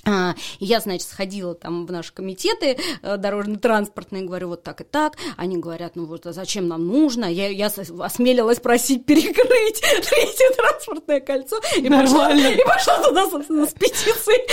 [0.08, 5.18] А, я, значит, сходила там в наши комитеты э, дорожно-транспортные, говорю, вот так и так.
[5.36, 7.26] Они говорят, ну вот а зачем нам нужно?
[7.26, 13.74] Я, я осмелилась просить перекрыть третье транспортное кольцо и пошла, и пошла туда, собственно, с
[13.74, 14.48] петицией.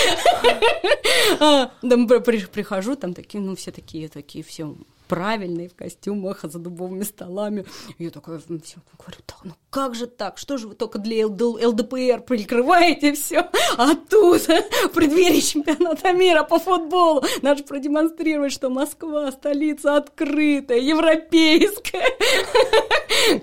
[1.40, 4.74] А, прихожу, там такие, ну все такие, такие, все
[5.08, 7.64] правильные, в костюмах, за дубовыми столами.
[7.98, 10.38] Я такая все, говорю, так, ну как же так?
[10.38, 13.50] Что же вы только для ЛД, ЛДПР прикрываете все?
[13.76, 22.06] А тут, в преддверии чемпионата мира по футболу, надо продемонстрировать, что Москва столица открытая, европейская,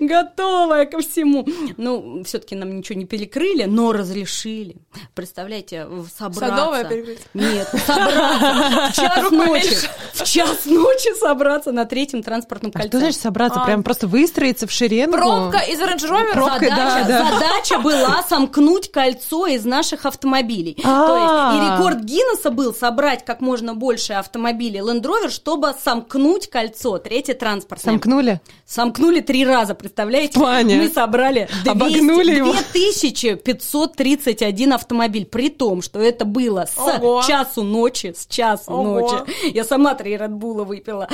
[0.00, 1.46] готовая ко всему.
[1.76, 4.76] Ну, все-таки нам ничего не перекрыли, но разрешили.
[5.14, 6.56] Представляете, собраться.
[6.56, 7.20] Садовое перекрыть?
[7.34, 8.90] Нет, собраться.
[8.90, 9.76] В час ночи.
[10.14, 12.88] В час ночи собраться на третьем транспортном А кольце.
[12.88, 13.60] что значит собраться?
[13.60, 13.64] А.
[13.64, 15.16] Прям просто выстроиться в шеренгу?
[15.16, 16.32] Пробка из Range Rover?
[16.32, 17.38] Пробкой, да, задача, да.
[17.38, 20.76] задача была сомкнуть кольцо из наших автомобилей.
[20.84, 21.06] А.
[21.06, 26.48] То есть и рекорд Гиннесса был собрать как можно больше автомобилей Land Rover, чтобы сомкнуть
[26.50, 27.92] кольцо, третье транспортное.
[27.94, 28.40] Сомкнули?
[28.66, 30.38] Сомкнули три раза, представляете?
[30.38, 30.76] В плане?
[30.76, 32.52] Мы собрали 200, Обогнули его?
[32.52, 37.22] 2531 автомобиль, при том, что это было с Ого.
[37.26, 39.00] часу ночи, с часу Ого.
[39.00, 39.14] ночи.
[39.52, 41.08] Я сама три Редбула выпила.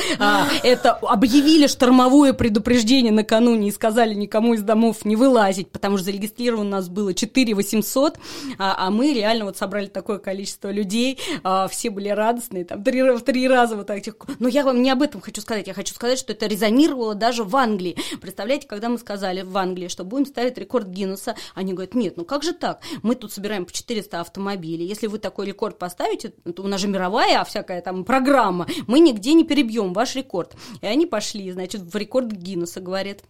[0.62, 6.68] Это объявили штормовое предупреждение накануне и сказали никому из домов не вылазить, потому что зарегистрировано
[6.68, 8.18] у нас было 4 800,
[8.58, 13.02] а, а мы реально вот собрали такое количество людей, а, все были радостные, там три,
[13.20, 13.98] три раза вот так.
[14.38, 17.44] Но я вам не об этом хочу сказать, я хочу сказать, что это резонировало даже
[17.44, 17.96] в Англии.
[18.20, 22.24] Представляете, когда мы сказали в Англии, что будем ставить рекорд Гиннесса, они говорят, нет, ну
[22.24, 22.82] как же так?
[23.02, 26.88] Мы тут собираем по 400 автомобилей, если вы такой рекорд поставите, то у нас же
[26.88, 30.54] мировая всякая там программа, мы нигде не перебьем ваш рекорд.
[30.80, 33.22] И они пошли, значит, в рекорд Гиннесса, говорят,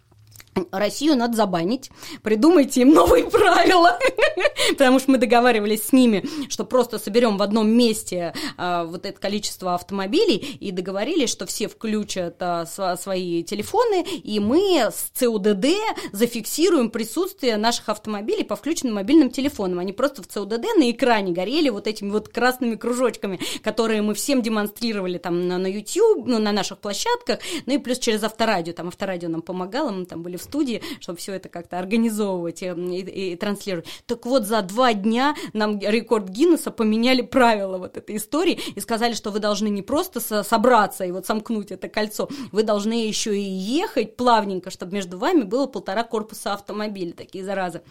[0.72, 1.90] Россию надо забанить,
[2.22, 3.98] придумайте им новые правила,
[4.70, 9.18] потому что мы договаривались с ними, что просто соберем в одном месте а, вот это
[9.20, 15.66] количество автомобилей и договорились, что все включат а, свои телефоны, и мы с ЦУДД
[16.12, 19.78] зафиксируем присутствие наших автомобилей по включенным мобильным телефонам.
[19.78, 24.42] Они просто в ЦУДД на экране горели вот этими вот красными кружочками, которые мы всем
[24.42, 29.28] демонстрировали там на YouTube, ну, на наших площадках, ну и плюс через авторадио, там авторадио
[29.28, 33.36] нам помогало, мы там были в студии, чтобы все это как-то организовывать и, и- и
[33.36, 33.86] транслировать.
[34.06, 39.12] Так вот, за два дня нам рекорд Гиннесса поменяли правила вот этой истории и сказали,
[39.14, 43.36] что вы должны не просто со- собраться и вот сомкнуть это кольцо, вы должны еще
[43.38, 47.82] и ехать плавненько, чтобы между вами было полтора корпуса автомобиля, такие заразы.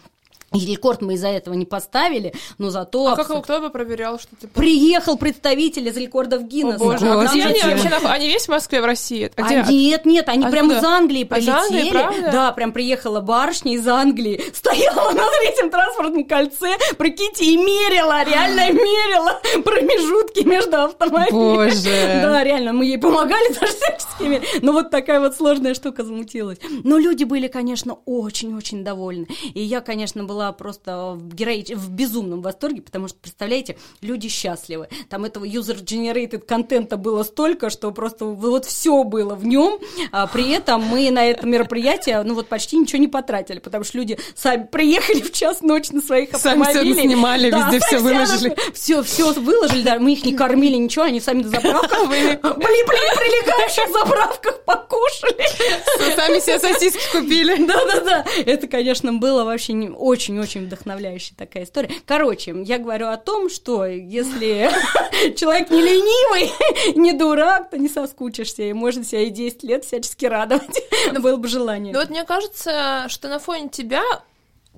[0.54, 3.06] И рекорд мы из-за этого не поставили, но зато...
[3.08, 4.48] А как кто бы проверял, что ты...
[4.48, 6.78] Приехал представитель из рекордов О, Гиннесса.
[6.78, 9.30] боже, а где они вообще Они есть в Москве, в России?
[9.36, 9.56] А где?
[9.58, 10.50] А нет, нет, они Откуда?
[10.52, 11.50] прям из Англии А из прилетели.
[11.78, 12.30] Англии, правда?
[12.32, 18.72] да, прям приехала барышня из Англии, стояла на третьем транспортном кольце, прикиньте, и мерила, реально
[18.72, 21.30] мерила промежутки между автомобилями.
[21.30, 22.20] Боже.
[22.22, 24.40] Да, реально, мы ей помогали даже всяческими.
[24.62, 26.58] Но вот такая вот сложная штука замутилась.
[26.84, 29.26] Но люди были, конечно, очень-очень довольны.
[29.52, 31.70] И я, конечно, была просто в, героич...
[31.70, 34.88] в безумном восторге, потому что, представляете, люди счастливы.
[35.08, 39.78] Там этого user-generated контента было столько, что просто вот все было в нем.
[40.12, 43.98] А при этом мы на это мероприятие, ну вот почти ничего не потратили, потому что
[43.98, 46.96] люди сами приехали в час ночи на своих Сами всё автомобилях.
[47.04, 48.56] наснимали, везде всё выложили.
[48.74, 53.18] Все, все выложили, да, мы их не кормили, ничего, они сами на заправках, были при
[53.18, 55.36] прилегающих заправках покушали.
[56.16, 57.64] Сами себе сосиски купили.
[57.64, 59.90] Да-да-да, это, конечно, было вообще не-
[60.28, 61.90] очень-очень вдохновляющая такая история.
[62.04, 64.70] Короче, я говорю о том, что если
[65.36, 70.26] человек не ленивый, не дурак, то не соскучишься, и можно себя и 10 лет всячески
[70.26, 70.82] радовать.
[71.20, 71.92] Было бы желание.
[71.92, 74.02] Ну вот мне кажется, что на фоне тебя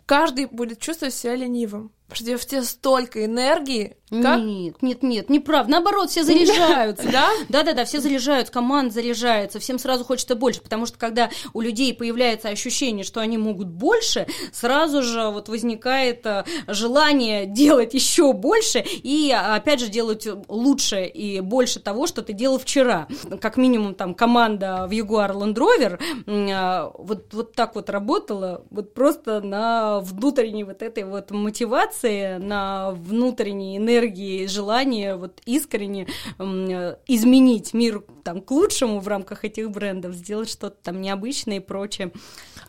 [0.06, 1.92] каждый будет чувствовать себя ленивым.
[2.10, 3.96] Потому что в тебе столько энергии.
[4.10, 4.40] Как?
[4.40, 5.70] Нет, нет, нет, неправда.
[5.70, 7.08] Наоборот, все заряжаются.
[7.10, 7.28] Да?
[7.48, 11.60] Да, да, да, все заряжаются, команда заряжается, всем сразу хочется больше, потому что когда у
[11.60, 18.32] людей появляется ощущение, что они могут больше, сразу же вот возникает э, желание делать еще
[18.32, 23.08] больше и опять же делать лучше и больше того, что ты делал вчера.
[23.40, 28.94] Как минимум там команда в Jaguar Land Rover э, вот, вот так вот работала, вот
[28.94, 36.06] просто на внутренней вот этой вот мотивации, на внутренней энергии, желании вот искренне
[36.38, 42.12] изменить мир там к лучшему в рамках этих брендов, сделать что-то там необычное и прочее.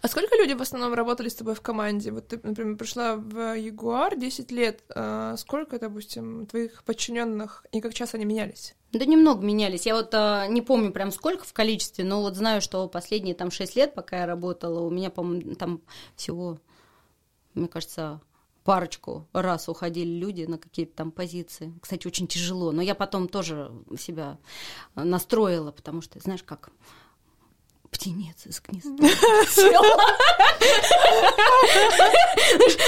[0.02, 2.12] А сколько людей в основном работали с тобой в команде?
[2.12, 4.82] Вот ты, например, пришла в Ягуар 10 лет.
[4.94, 8.76] а сколько, допустим, твоих подчиненных и как часто они менялись?
[8.92, 9.86] Да немного менялись.
[9.86, 13.50] Я вот а, не помню прям сколько в количестве, но вот знаю, что последние там
[13.50, 15.82] 6 лет, пока я работала, у меня, по-моему, там
[16.16, 16.58] всего,
[17.54, 18.20] мне кажется,
[18.64, 21.74] парочку раз уходили люди на какие-то там позиции.
[21.82, 24.38] Кстати, очень тяжело, но я потом тоже себя
[24.96, 26.70] настроила, потому что, знаешь, как
[27.92, 29.04] птенец из гнезда.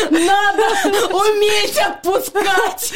[0.10, 2.94] Надо уметь отпускать.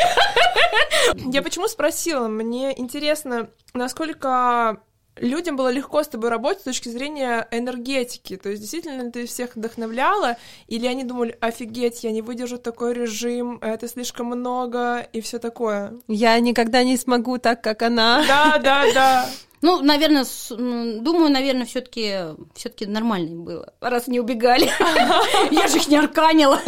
[1.15, 2.27] Я почему спросила?
[2.27, 4.81] Мне интересно, насколько
[5.19, 8.37] людям было легко с тобой работать с точки зрения энергетики?
[8.37, 10.37] То есть действительно ты всех вдохновляла?
[10.67, 15.93] Или они думали, офигеть, я не выдержу такой режим, это слишком много и все такое?
[16.07, 18.23] Я никогда не смогу так, как она.
[18.27, 19.29] Да, да, да.
[19.63, 22.15] Ну, наверное, с- м, думаю, наверное, все-таки
[22.53, 24.69] все-таки нормально было, раз не убегали.
[25.51, 26.59] Я же их не арканила.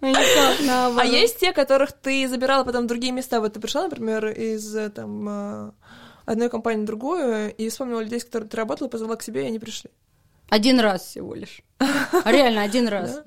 [0.00, 3.40] А есть те, которых ты забирала потом в другие места?
[3.40, 5.70] Вот ты пришла, например, из э, там э,
[6.28, 9.46] одной компании в другую и вспомнила людей, с которыми ты работала, позвала к себе, и
[9.46, 9.90] они пришли.
[10.48, 11.62] Один раз всего лишь.
[12.24, 13.20] Реально, один раз.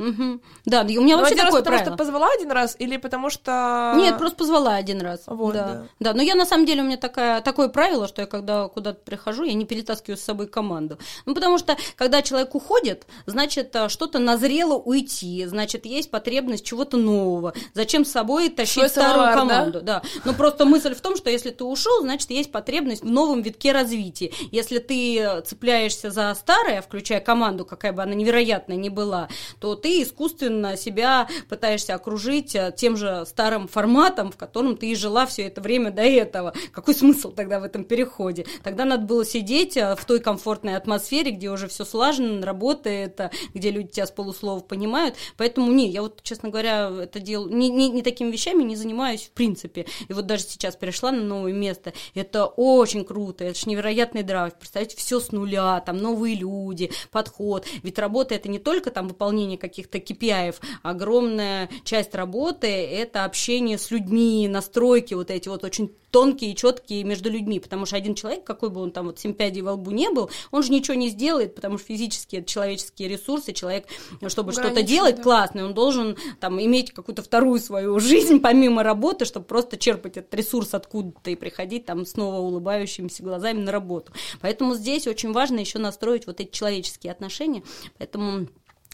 [0.65, 1.85] Да, и у меня Ну, вообще такое потому правило.
[1.85, 3.93] что позвала один раз или потому что...
[3.95, 5.23] Нет, просто позвала один раз.
[5.27, 5.67] Вот, да.
[5.67, 5.85] да.
[5.99, 6.13] да.
[6.13, 9.43] но я на самом деле у меня такая, такое правило, что я когда куда-то прихожу,
[9.43, 10.99] я не перетаскиваю с собой команду.
[11.25, 16.97] Ну, потому что когда человек уходит, значит, а, что-то назрело уйти, значит, есть потребность чего-то
[16.97, 17.53] нового.
[17.73, 19.81] Зачем с собой тащить Свой старую самовар, команду?
[19.81, 20.01] Да.
[20.25, 23.71] Но просто мысль в том, что если ты ушел, значит, есть потребность в новом витке
[23.71, 24.31] развития.
[24.51, 29.27] Если ты э, цепляешься за старое, включая команду, какая бы она невероятная ни была,
[29.59, 34.95] то ты искусственно себя пытаешься окружить э, тем же старым форматом, в котором ты и
[34.95, 36.53] жила все это время до этого.
[36.71, 38.45] Какой смысл тогда в этом переходе?
[38.63, 43.31] Тогда надо было сидеть э, в той комфортной атмосфере, где уже все слажено, работает, э,
[43.53, 45.15] где люди тебя с полуслова понимают.
[45.37, 49.23] Поэтому не, я вот, честно говоря, это делаю, не, не, не такими вещами не занимаюсь
[49.23, 49.85] в принципе.
[50.07, 51.93] И вот даже сейчас перешла на новое место.
[52.13, 54.53] Это очень круто, это же невероятный драйв.
[54.55, 57.65] Представьте, все с нуля, там новые люди, подход.
[57.83, 63.91] Ведь работа это не только там выполнение каких-то KPI, огромная часть работы это общение с
[63.91, 68.43] людьми, настройки вот эти вот очень тонкие и четкие между людьми, потому что один человек,
[68.43, 71.55] какой бы он там вот семь во лбу не был, он же ничего не сделает,
[71.55, 73.87] потому что физически это человеческие ресурсы, человек,
[74.27, 75.23] чтобы что-то делать да.
[75.23, 80.33] классное, он должен там иметь какую-то вторую свою жизнь помимо работы, чтобы просто черпать этот
[80.33, 84.11] ресурс откуда-то и приходить там снова улыбающимися глазами на работу.
[84.41, 87.63] Поэтому здесь очень важно еще настроить вот эти человеческие отношения,
[87.97, 88.47] поэтому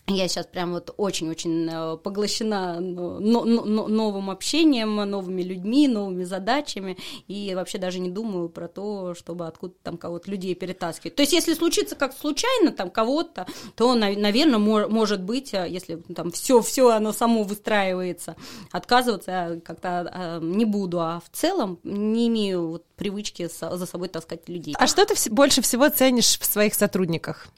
[0.07, 7.53] я сейчас прям вот очень-очень э, поглощена но- новым общением, новыми людьми, новыми задачами, и
[7.53, 11.15] вообще даже не думаю про то, чтобы откуда-то там кого-то людей перетаскивать.
[11.15, 16.31] То есть, если случится как случайно там кого-то, то, наверное, может быть, э, если там
[16.31, 18.37] все, все оно само выстраивается,
[18.71, 24.07] отказываться я как-то э, не буду, а в целом не имею вот привычки за собой
[24.07, 24.73] таскать людей.
[24.79, 27.49] А что ты больше всего ценишь в своих сотрудниках?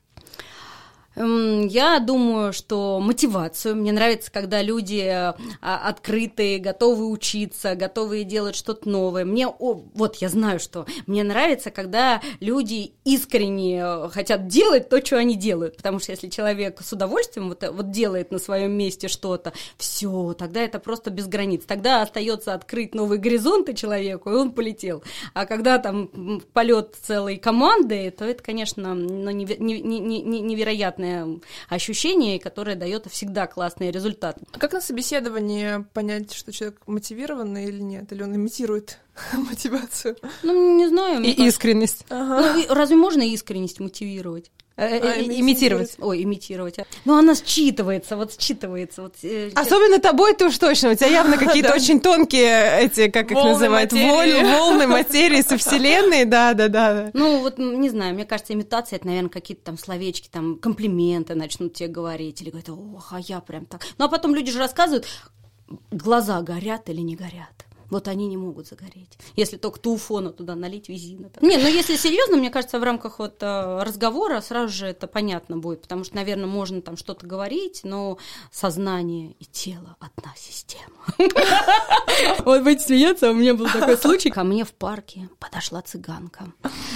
[1.19, 3.75] Я думаю, что мотивацию.
[3.75, 9.25] Мне нравится, когда люди а, открытые, готовы учиться, готовы делать что-то новое.
[9.25, 15.05] Мне, о, вот я знаю, что мне нравится, когда люди искренне э, хотят делать то,
[15.05, 15.75] что они делают.
[15.75, 20.33] Потому что если человек с удовольствием вот, э, вот делает на своем месте что-то, все,
[20.33, 21.65] тогда это просто без границ.
[21.65, 25.03] Тогда остается открыть новые горизонты человеку, и он полетел.
[25.33, 29.57] А когда там полет целой команды, то это, конечно, ну, неве-
[31.09, 34.37] невероятное ощущение, которое дает всегда классный результат.
[34.51, 38.11] А как на собеседовании понять, что человек мотивированный или нет?
[38.11, 38.99] Или он имитирует
[39.33, 40.15] мотивацию?
[40.43, 41.21] Ну, не знаю.
[41.21, 42.05] И кажется- искренность.
[42.09, 42.53] Ага.
[42.67, 44.51] Ну, разве можно искренность мотивировать?
[44.79, 45.95] Э, э, А, Имитировать.
[45.99, 46.77] Ой, имитировать.
[47.03, 49.01] Ну, она считывается, вот считывается.
[49.01, 50.91] Вот, э, Особенно тобой ты уж точно.
[50.91, 56.23] У тебя явно какие-то очень тонкие эти, как их называют, волны, волны материи со вселенной.
[56.23, 57.11] Да, да, да.
[57.13, 61.73] Ну, вот, не знаю, мне кажется, имитация, это, наверное, какие-то там словечки, там, комплименты начнут
[61.73, 63.85] тебе говорить, или говорят, ох, а я прям так.
[63.97, 65.05] Ну, а потом люди же рассказывают,
[65.91, 67.65] глаза горят или не горят.
[67.89, 69.17] Вот они не могут загореть.
[69.35, 71.29] Если только туфона туда налить визина.
[71.41, 75.57] Не, ну если серьезно, мне кажется, в рамках вот э, разговора сразу же это понятно
[75.57, 78.17] будет, потому что, наверное, можно там что-то говорить, но
[78.51, 80.95] сознание и тело одна система.
[82.39, 84.29] Вот будете смеяться, у меня был такой случай.
[84.29, 86.51] Ко мне в парке подошла цыганка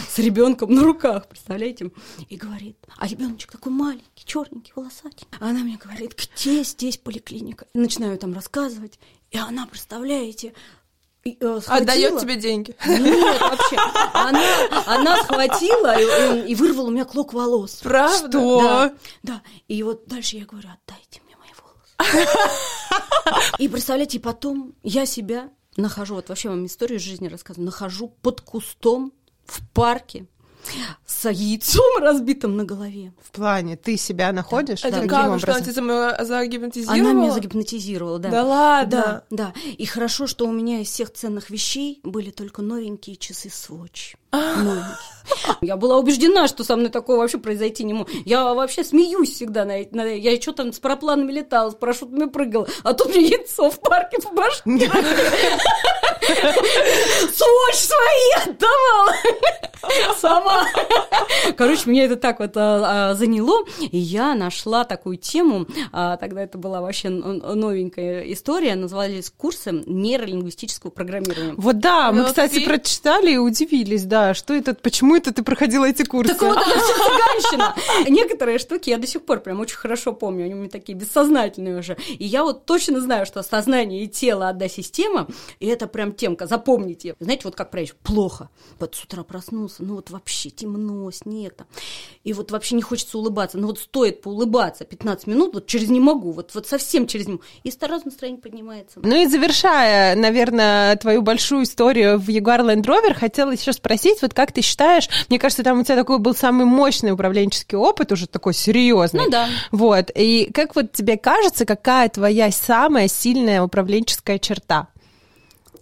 [0.09, 1.91] с ребенком на руках, представляете?
[2.29, 5.27] И говорит, а ребеночек такой маленький, черненький, волосатый.
[5.39, 7.67] Она мне говорит, где здесь поликлиника?
[7.73, 8.99] Начинаю там рассказывать,
[9.31, 10.53] и она, представляете,
[11.25, 12.75] э, Отдает тебе деньги.
[12.85, 13.77] Нет, вообще.
[14.13, 14.43] Она,
[14.85, 17.79] она схватила и, и вырвала у меня клок волос.
[17.83, 18.29] Правда?
[18.29, 18.61] Что?
[18.61, 19.41] Да, да.
[19.67, 22.29] И вот дальше я говорю, отдайте мне мои волосы.
[23.57, 28.41] И представляете, потом я себя нахожу, вот вообще вам историю из жизни рассказываю, нахожу под
[28.41, 29.13] кустом
[29.45, 30.27] в парке
[31.05, 33.13] с яйцом разбитым на голове.
[33.21, 34.83] В плане, ты себя находишь?
[34.83, 35.39] Это Каким как?
[35.39, 35.73] Что она образом?
[35.73, 37.09] тебя загипнотизировала?
[37.09, 38.29] Она меня загипнотизировала, да.
[38.29, 39.23] Да ладно?
[39.29, 39.53] Да, да.
[39.77, 44.15] И хорошо, что у меня из всех ценных вещей были только новенькие часы Swatch.
[44.33, 45.13] Новенький.
[45.61, 48.13] Я была убеждена, что со мной такое вообще произойти не может.
[48.25, 49.65] Я вообще смеюсь всегда.
[49.65, 53.69] На, на, я что там с парапланами летала, с парашютами прыгала, а тут мне яйцо
[53.69, 54.91] в парке по башке.
[57.33, 59.13] Сволочь свои отдавала.
[60.17, 60.65] Сама.
[61.57, 66.43] Короче, меня это так вот а, а, заняло, и я нашла такую тему, а, тогда
[66.43, 71.55] это была вообще новенькая история, назывались курсы нейролингвистического программирования.
[71.57, 76.03] Вот да, мы, кстати, прочитали и удивились, да, что это, почему это ты проходила эти
[76.03, 76.33] курсы?
[76.33, 77.75] Так вот, это все цыганщина.
[78.09, 81.79] Некоторые штуки я до сих пор прям очень хорошо помню, они у меня такие бессознательные
[81.79, 81.97] уже.
[82.07, 85.27] И я вот точно знаю, что сознание и тело одна система,
[85.59, 87.15] и это прям темка, запомните.
[87.19, 88.49] Знаете, вот как правильно, плохо.
[88.79, 91.67] Вот с утра проснулся, ну вот вообще темно, снег там.
[92.23, 93.57] И вот вообще не хочется улыбаться.
[93.57, 97.33] Ну вот стоит поулыбаться 15 минут, вот через не могу, вот, вот совсем через не
[97.33, 97.43] могу.
[97.63, 98.99] И сразу настроение поднимается.
[99.01, 104.33] Ну и завершая, наверное, твою большую историю в Jaguar Land Rover, хотела еще спросить, вот
[104.33, 108.27] как ты считаешь, мне кажется, там у тебя такой был самый мощный управленческий опыт, уже
[108.27, 109.25] такой серьезный.
[109.25, 109.47] Ну да.
[109.71, 110.11] Вот.
[110.15, 114.87] И как вот тебе кажется, какая твоя самая сильная управленческая черта?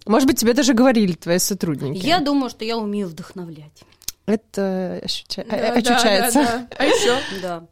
[0.06, 2.04] Может быть, тебе даже говорили твои сотрудники.
[2.04, 3.82] Я думаю, что я умею вдохновлять.
[4.26, 5.44] Это ощуща...
[5.48, 6.38] да, ощущается.
[6.38, 6.76] Да, да, да.
[6.78, 7.18] А еще?
[7.40, 7.64] Да.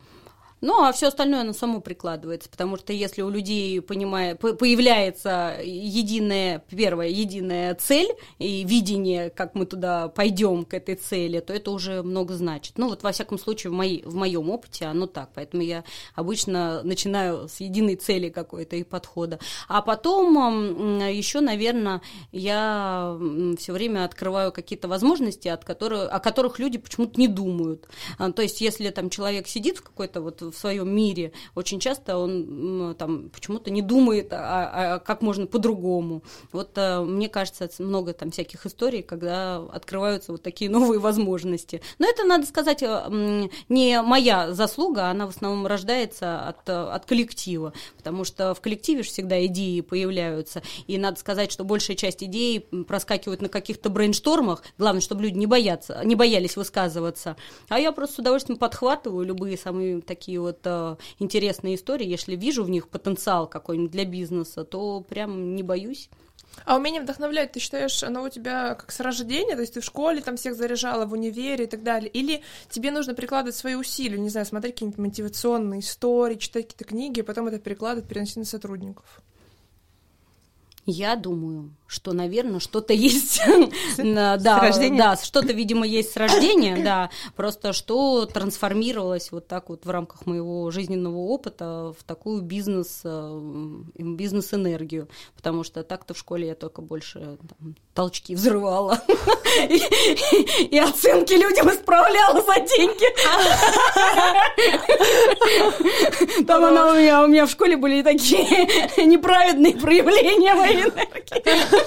[0.61, 6.62] Ну, а все остальное оно само прикладывается, потому что если у людей понимая, появляется единая,
[6.68, 12.02] первая единая цель и видение, как мы туда пойдем к этой цели, то это уже
[12.02, 12.76] много значит.
[12.76, 15.30] Ну, вот во всяком случае, в, моей, в моем опыте оно так.
[15.34, 15.84] Поэтому я
[16.14, 19.38] обычно начинаю с единой цели какой-то и подхода.
[19.68, 22.02] А потом еще, наверное,
[22.32, 23.18] я
[23.58, 27.88] все время открываю какие-то возможности, от которых, о которых люди почему-то не думают.
[28.18, 32.18] А, то есть, если там человек сидит в какой-то вот в своем мире, очень часто
[32.18, 36.22] он там почему-то не думает, а, а как можно по-другому.
[36.53, 41.82] Вот а, мне кажется, много там всяких историй, когда открываются вот такие новые возможности.
[41.98, 47.72] Но это, надо сказать, э, не моя заслуга, она в основном рождается от, от коллектива,
[47.96, 52.61] потому что в коллективе же всегда идеи появляются, и надо сказать, что большая часть идей
[52.61, 57.36] проскакивают на каких-то брейнштормах, главное, чтобы люди не боятся, не боялись высказываться,
[57.68, 62.64] а я просто с удовольствием подхватываю любые самые такие вот э, интересные истории, если вижу
[62.64, 66.11] в них потенциал какой-нибудь для бизнеса, то прям не боюсь.
[66.64, 69.55] А умение вдохновлять, ты считаешь, оно у тебя как с рождения?
[69.55, 72.11] То есть ты в школе там всех заряжала, в универе и так далее?
[72.11, 77.20] Или тебе нужно прикладывать свои усилия, не знаю, смотреть какие-нибудь мотивационные истории, читать какие-то книги,
[77.20, 79.22] и потом это перекладывать, переносить на сотрудников?
[80.86, 83.43] Я думаю, что, наверное, что-то есть.
[83.99, 87.11] да, да, что-то, видимо, есть с рождения, да.
[87.34, 93.41] Просто что трансформировалось вот так вот в рамках моего жизненного опыта в такую бизнес, э,
[93.97, 95.09] бизнес-энергию.
[95.36, 99.03] Потому что так-то в школе я только больше там, толчки взрывала.
[99.68, 103.07] И оценки людям исправляла за деньги.
[106.47, 108.47] Там она у меня, у меня в школе были такие
[109.05, 111.79] неправедные проявления моей энергии.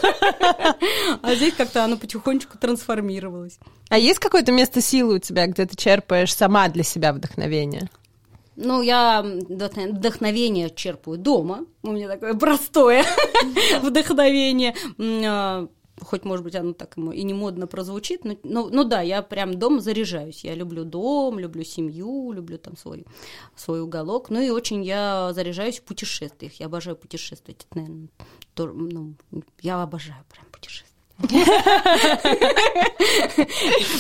[1.21, 3.57] А здесь как-то оно потихонечку трансформировалось.
[3.89, 7.89] А есть какое-то место силы у тебя, где ты черпаешь сама для себя вдохновение?
[8.55, 11.65] Ну, я вдохновение черпаю дома.
[11.81, 13.03] У меня такое простое
[13.81, 15.67] вдохновение а,
[16.01, 19.21] хоть, может быть, оно так ему и не модно прозвучит, но, но, но да, я
[19.21, 20.43] прям дома заряжаюсь.
[20.43, 23.05] Я люблю дом, люблю семью, люблю там свой,
[23.55, 24.29] свой уголок.
[24.29, 26.53] Ну и очень я заряжаюсь в путешествиях.
[26.55, 27.65] Я обожаю путешествовать.
[27.69, 28.09] Это, наверное,
[28.53, 29.15] то, ну,
[29.61, 30.45] я обожаю прям.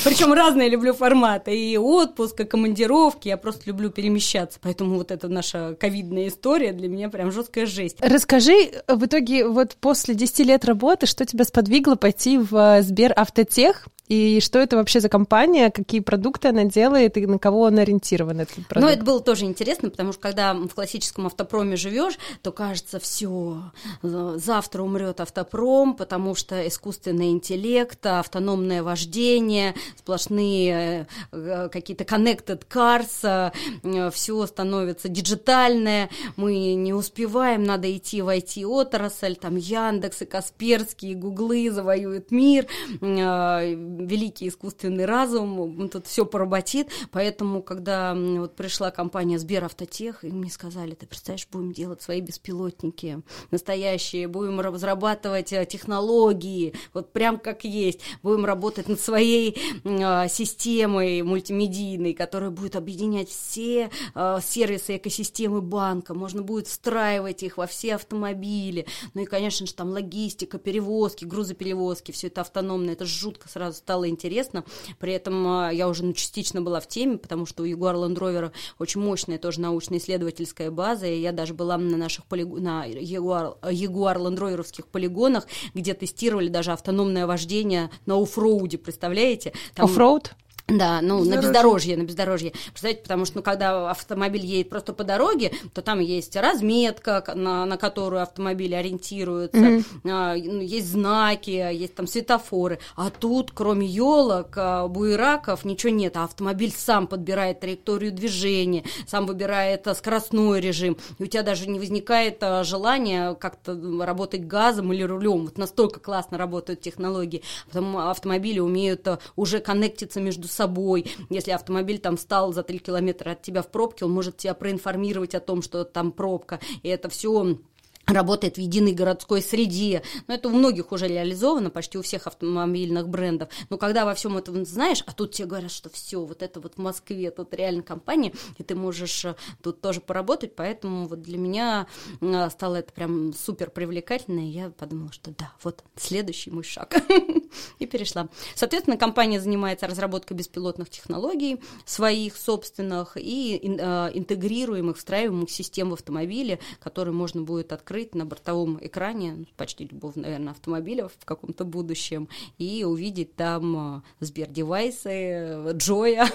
[0.03, 1.55] Причем разные люблю форматы.
[1.57, 3.27] И отпуск, и командировки.
[3.27, 4.59] Я просто люблю перемещаться.
[4.61, 7.97] Поэтому вот эта наша ковидная история для меня прям жесткая жесть.
[8.01, 13.13] Расскажи, в итоге, вот после 10 лет работы, что тебя сподвигло пойти в э, Сбер
[13.15, 13.87] Автотех?
[14.09, 18.41] И что это вообще за компания, какие продукты она делает и на кого он ориентирован
[18.41, 18.81] этот продукт?
[18.81, 23.71] Ну, это было тоже интересно, потому что когда в классическом автопроме живешь, то кажется, все,
[24.01, 34.11] завтра умрет автопром, потому что искусственный интеллект, автономное вождение, сплошные э, какие-то connected cars, э,
[34.11, 41.15] все становится диджитальное, мы не успеваем, надо идти в IT-отрасль, там Яндекс и Касперский, и
[41.15, 42.67] Гуглы завоюют мир,
[42.99, 50.49] э, великий искусственный разум, тут все поработит, поэтому, когда вот пришла компания Сберавтотех, и мне
[50.49, 53.21] сказали, ты представляешь, будем делать свои беспилотники
[53.51, 61.21] настоящие, будем разрабатывать э, технологии, вот прям как есть, будем работать над своей э, системой
[61.21, 67.95] мультимедийной, которая будет объединять все э, сервисы экосистемы банка, можно будет встраивать их во все
[67.95, 73.81] автомобили, ну и, конечно же, там логистика, перевозки, грузоперевозки, все это автономно, это жутко сразу
[73.83, 74.63] стало интересно.
[74.97, 78.51] При этом я уже ну, частично была в теме, потому что у Jaguar Land Rover
[78.79, 82.47] очень мощная тоже научно-исследовательская база, и я даже была на наших полиг...
[82.47, 89.53] на Jaguar, Jaguar Land Rover'овских полигонах, где тестировали даже автономное вождение на оффроуде, представляете?
[89.75, 89.85] Там...
[89.85, 90.31] Оффроуд?
[90.67, 91.35] Да, ну бездорожье.
[91.35, 92.51] на бездорожье, на бездорожье.
[92.67, 97.65] Представляете, потому что ну, когда автомобиль едет просто по дороге, то там есть разметка, на,
[97.65, 100.63] на которую автомобили ориентируются, mm-hmm.
[100.63, 102.79] есть знаки, есть там светофоры.
[102.95, 106.15] А тут, кроме елок, а, буераков, ничего нет.
[106.15, 110.97] А автомобиль сам подбирает траекторию движения, сам выбирает а, скоростной режим.
[111.19, 115.43] И у тебя даже не возникает желания как-то работать газом или рулем.
[115.43, 117.43] Вот настолько классно работают технологии.
[117.67, 119.05] Потому автомобили умеют
[119.35, 121.11] уже коннектиться между собой.
[121.29, 125.35] Если автомобиль там встал за 3 километра от тебя в пробке, он может тебя проинформировать
[125.35, 126.59] о том, что там пробка.
[126.83, 127.57] И это все
[128.05, 130.03] работает в единой городской среде.
[130.27, 133.49] Но это у многих уже реализовано, почти у всех автомобильных брендов.
[133.69, 136.75] Но когда во всем этом знаешь, а тут тебе говорят, что все, вот это вот
[136.75, 141.37] в Москве, тут реально компания, и ты можешь э, тут тоже поработать, поэтому вот для
[141.37, 141.87] меня
[142.21, 146.95] э, стало это прям супер привлекательно, и я подумала, что да, вот следующий мой шаг.
[147.79, 148.29] И перешла.
[148.55, 156.59] Соответственно, компания занимается разработкой беспилотных технологий, своих собственных, и э, интегрируемых, встраиваемых систем в автомобиле,
[156.79, 161.65] которые можно будет открыть открыть на бортовом экране ну, почти любого, наверное, автомобиля в каком-то
[161.65, 162.27] будущем
[162.57, 166.27] и увидеть там э, Сбер-девайсы, Джоя,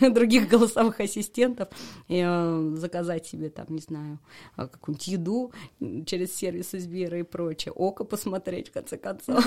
[0.00, 1.68] других голосовых ассистентов,
[2.08, 4.18] и э, заказать себе там, не знаю,
[4.56, 5.52] э, какую-нибудь еду
[6.06, 9.44] через сервисы Сбера и прочее, око посмотреть, в конце концов.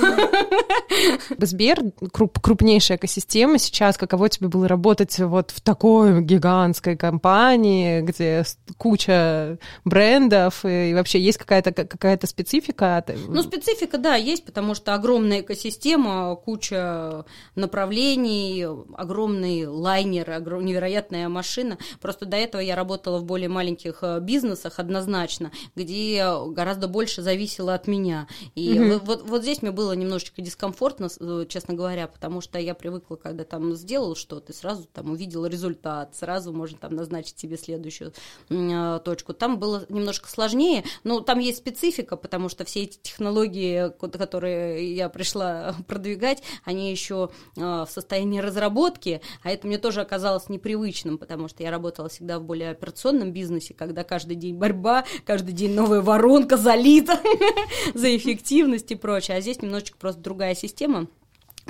[1.38, 3.98] Сбер круп, крупнейшая экосистема сейчас.
[3.98, 8.44] Каково тебе было работать вот в такой гигантской компании, где
[8.78, 13.04] куча брендов и вообще есть какая-то какая специфика?
[13.28, 17.26] Ну, специфика, да, есть, потому что огромная экосистема, куча
[17.56, 18.66] направлений,
[18.96, 20.66] огромный лайнер, огром...
[20.66, 21.78] невероятная машина.
[22.02, 27.74] Просто до этого я работала в более маленьких э, бизнесах однозначно, где гораздо больше зависело
[27.74, 28.28] от меня.
[28.56, 28.94] И угу.
[28.94, 33.16] вот, вот, вот здесь мне было немножечко дискомфортно, э, честно говоря, потому что я привыкла,
[33.16, 38.14] когда там сделал что-то, сразу там увидела результат, сразу можно там назначить себе следующую
[38.50, 39.34] э, точку.
[39.34, 45.10] Там было немножко сложнее, ну, там есть специфика, потому что все эти технологии, которые я
[45.10, 51.48] пришла продвигать, они еще а, в состоянии разработки, а это мне тоже оказалось непривычным, потому
[51.48, 56.02] что я работала всегда в более операционном бизнесе, когда каждый день борьба, каждый день новая
[56.02, 57.20] воронка залита
[57.94, 59.38] за эффективность и прочее.
[59.38, 61.08] А здесь немножечко просто другая система.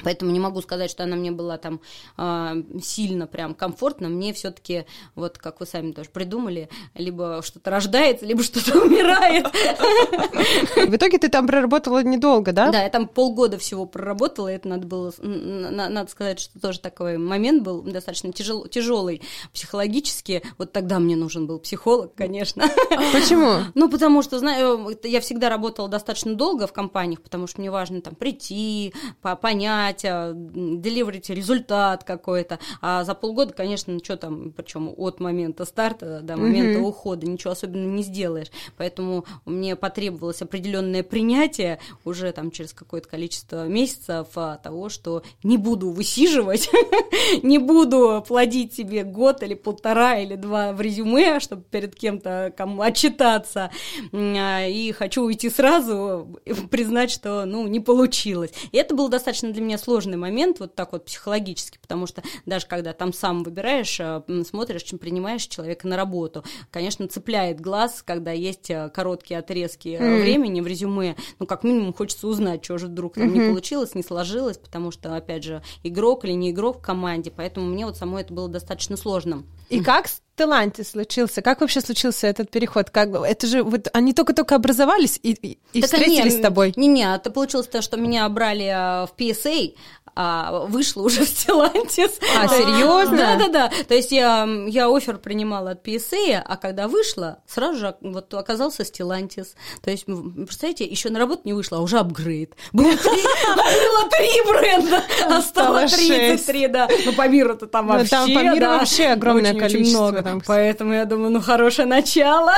[0.04, 1.82] Поэтому не могу сказать, что она мне была там
[2.18, 4.10] э, сильно прям комфортно.
[4.10, 4.86] Мне все-таки,
[5.16, 9.46] вот как вы сами тоже придумали, либо что-то рождается, либо что-то умирает.
[9.46, 12.72] В итоге ты там проработала недолго, да?
[12.72, 14.48] Да, я там полгода всего проработала.
[14.48, 19.22] Это надо было, надо сказать, что тоже такой момент был достаточно тяжел, тяжелый
[19.54, 20.44] психологически.
[20.58, 22.66] Вот тогда мне нужен был психолог, конечно.
[23.12, 23.54] Почему?
[23.76, 28.02] Ну, потому что, знаю, я всегда работала достаточно долго в компаниях, потому что мне важно
[28.02, 28.94] там прийти,
[29.42, 32.60] понять, а, деливерить результат какой-то.
[32.82, 36.88] А за полгода, конечно, что там, причем от момента старта до момента mm-hmm.
[36.88, 38.48] ухода, ничего особенно не сделаешь.
[38.78, 45.58] Поэтому мне потребовалось определенное принятие уже там через какое-то количество месяцев а, того, что не
[45.58, 46.70] буду высиживать,
[47.44, 52.82] не буду плодить себе год или полтора или два в резюме, чтобы перед кем-то кому
[52.82, 53.72] отчитаться,
[54.14, 58.52] а, и хочу уйти сразу, признать, что, ну, не получилось.
[58.72, 62.22] И это было достаточно для меня меня сложный момент, вот так вот психологически, потому что
[62.46, 68.04] даже когда там сам выбираешь, э, смотришь, чем принимаешь человека на работу, конечно, цепляет глаз,
[68.06, 70.22] когда есть э, короткие отрезки mm.
[70.22, 73.32] времени в резюме, ну, как минимум, хочется узнать, что же вдруг там mm-hmm.
[73.32, 77.68] не получилось, не сложилось, потому что, опять же, игрок или не игрок в команде, поэтому
[77.68, 79.44] мне вот самой это было достаточно сложно.
[79.70, 81.42] И как Таланте случился?
[81.42, 82.90] Как вообще случился этот переход?
[82.90, 86.74] Как это же вот они только-только образовались и, и, и встретились не, с тобой?
[86.76, 89.76] Не-не, это получилось то, что меня брали а, в PSA,
[90.16, 92.20] а вышла уже в Стилантис.
[92.38, 93.18] А, серьезно?
[93.18, 93.72] Да, да, да.
[93.88, 98.86] То есть я, я офер принимала от PSA, а когда вышла, сразу же вот оказался
[98.86, 99.56] Стилантис.
[99.82, 102.56] То есть, представляете, еще на работу не вышла, а уже апгрейд.
[102.72, 106.88] Было три, было три бренда, а стало 33, да.
[107.06, 110.44] Ну, по миру-то там вообще, Там по миру вообще огромное очень много.
[110.48, 112.54] Поэтому я думаю, ну, хорошее начало.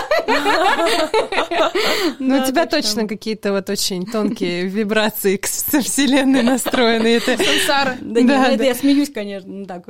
[2.19, 7.19] Ну, у тебя точно какие-то вот очень тонкие вибрации со Вселенной настроены.
[7.19, 7.97] Сансара.
[8.01, 9.65] Да нет, я смеюсь, конечно.
[9.65, 9.85] Так,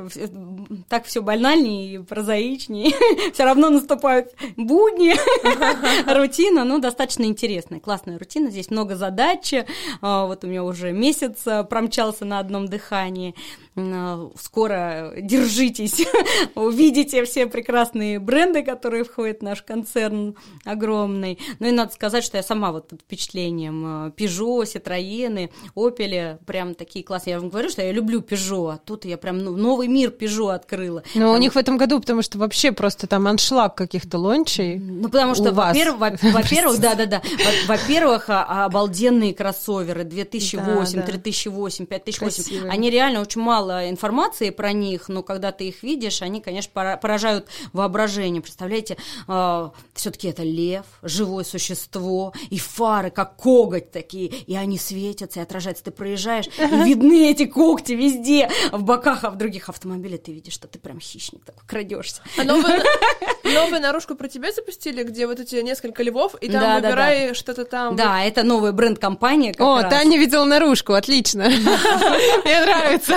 [0.88, 2.92] так все банальнее и прозаичнее.
[3.32, 5.14] Все равно наступают будни,
[6.18, 8.50] рутина, ну, достаточно интересная, классная рутина.
[8.50, 9.52] Здесь много задач.
[10.00, 13.34] А, вот у меня уже месяц промчался на одном дыхании.
[13.76, 16.06] А, скоро держитесь,
[16.54, 17.65] увидите все прекрасные
[18.20, 21.38] бренды, которые входят в наш концерн огромный.
[21.58, 26.74] Ну и надо сказать, что я сама вот под впечатлением а, Peugeot, Citroёn, Opel, прям
[26.74, 27.34] такие классные.
[27.34, 30.54] Я вам говорю, что я люблю Peugeot, а тут я прям ну, новый мир Peugeot
[30.54, 31.02] открыла.
[31.14, 31.34] Но там...
[31.34, 34.78] у них в этом году, потому что вообще просто там аншлаг каких-то лончей.
[34.78, 37.22] Ну потому что, во-первых, во-первых, да-да-да,
[37.66, 45.52] во-первых, обалденные кроссоверы 2008, 3008, 5008, они реально очень мало информации про них, но когда
[45.52, 48.42] ты их видишь, они, конечно, поражают воображение.
[48.42, 48.96] Представляете, э,
[49.28, 55.42] а, все-таки это лев, живое существо, и фары, как коготь такие, и они светятся и
[55.42, 55.84] отражаются.
[55.84, 60.54] Ты проезжаешь, и видны эти когти везде, в боках, а в других автомобилях ты видишь,
[60.54, 62.22] что ты прям хищник такой, крадешься.
[62.38, 62.82] А новую,
[63.54, 67.28] новую наружку про тебя запустили, где вот эти несколько львов, и там да, выбирай да,
[67.28, 67.34] да.
[67.34, 67.96] что-то там.
[67.96, 69.54] Да, это новая бренд-компания.
[69.58, 69.90] О, раз.
[69.90, 71.44] Таня видела наружку, отлично.
[72.44, 73.16] Мне нравится.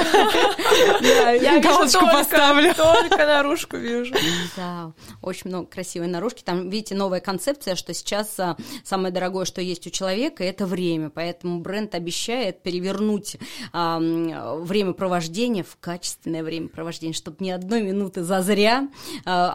[1.41, 2.73] Я галочку поставлю.
[2.73, 4.13] Только наружку вижу.
[4.55, 6.43] Да, очень много красивой наружки.
[6.43, 11.09] Там, видите, новая концепция, что сейчас а, самое дорогое, что есть у человека, это время.
[11.09, 13.37] Поэтому бренд обещает перевернуть
[13.73, 18.87] времяпровождение в качественное времяпровождение, чтобы ни одной минуты зазря,
[19.25, 19.51] а,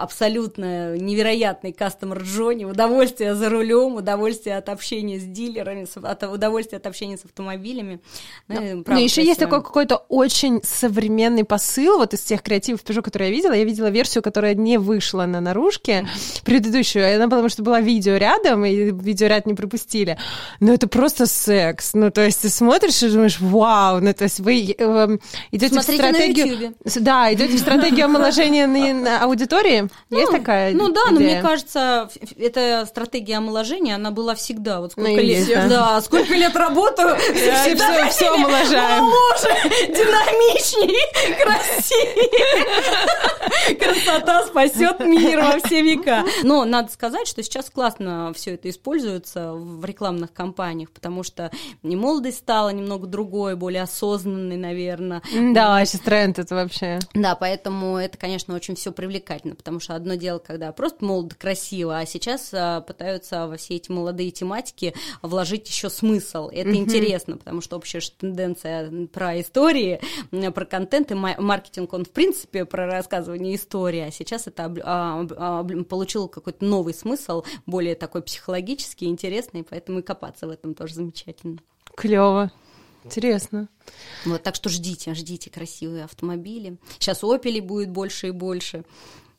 [0.65, 6.87] абсолютно невероятный кастомер Джонни, удовольствие за рулем, удовольствие от общения с дилерами, от удовольствие от
[6.87, 8.01] общения с автомобилями.
[8.49, 13.31] Ну, Но еще есть такой какой-то очень современный посыл вот из тех креативов Peugeot, которые
[13.31, 13.53] я видела.
[13.53, 16.07] Я видела версию, которая не вышла на наружке,
[16.45, 17.15] предыдущую.
[17.15, 20.19] Она потому что была видео рядом, и видеоряд не пропустили.
[20.61, 21.95] Но это просто секс.
[21.95, 25.19] Ну, то есть ты смотришь и думаешь, вау, ну, то есть вы э,
[25.51, 26.75] идете в стратегию...
[27.01, 29.89] Да, идете в стратегию омоложения на аудитории.
[30.11, 34.81] Ну, есть такая Ну да, но мне кажется, эта стратегия омоложения, она была всегда.
[34.81, 37.17] Вот сколько лет, да, сколько лет работаю,
[38.11, 39.05] все омоложаем.
[39.05, 39.49] Моложе,
[39.89, 41.05] динамичнее,
[41.43, 42.35] красивее.
[43.77, 46.25] Красота спасет мир во все века.
[46.43, 51.51] Но надо сказать, что сейчас классно все это используется в рекламных кампаниях, потому что
[51.83, 55.23] не молодость стала немного другой, более осознанной, наверное.
[55.33, 56.99] Да, сейчас тренд это вообще.
[57.15, 61.99] Да, поэтому это, конечно, очень все привлекательно, потому что одно дело, когда просто молодо, красиво,
[61.99, 66.49] а сейчас а, пытаются во все эти молодые тематики вложить еще смысл.
[66.49, 66.77] Это mm-hmm.
[66.77, 72.87] интересно, потому что общая тенденция про истории, про контент и маркетинг, он в принципе про
[72.87, 79.65] рассказывание истории, а сейчас это а, а, получило какой-то новый смысл, более такой психологический, интересный,
[79.65, 81.59] поэтому и копаться в этом тоже замечательно.
[81.97, 82.51] Клево.
[83.05, 83.69] Интересно.
[84.25, 86.79] Вот, так что ждите, ждите красивые автомобили.
[86.99, 88.85] Сейчас опели будет больше и больше.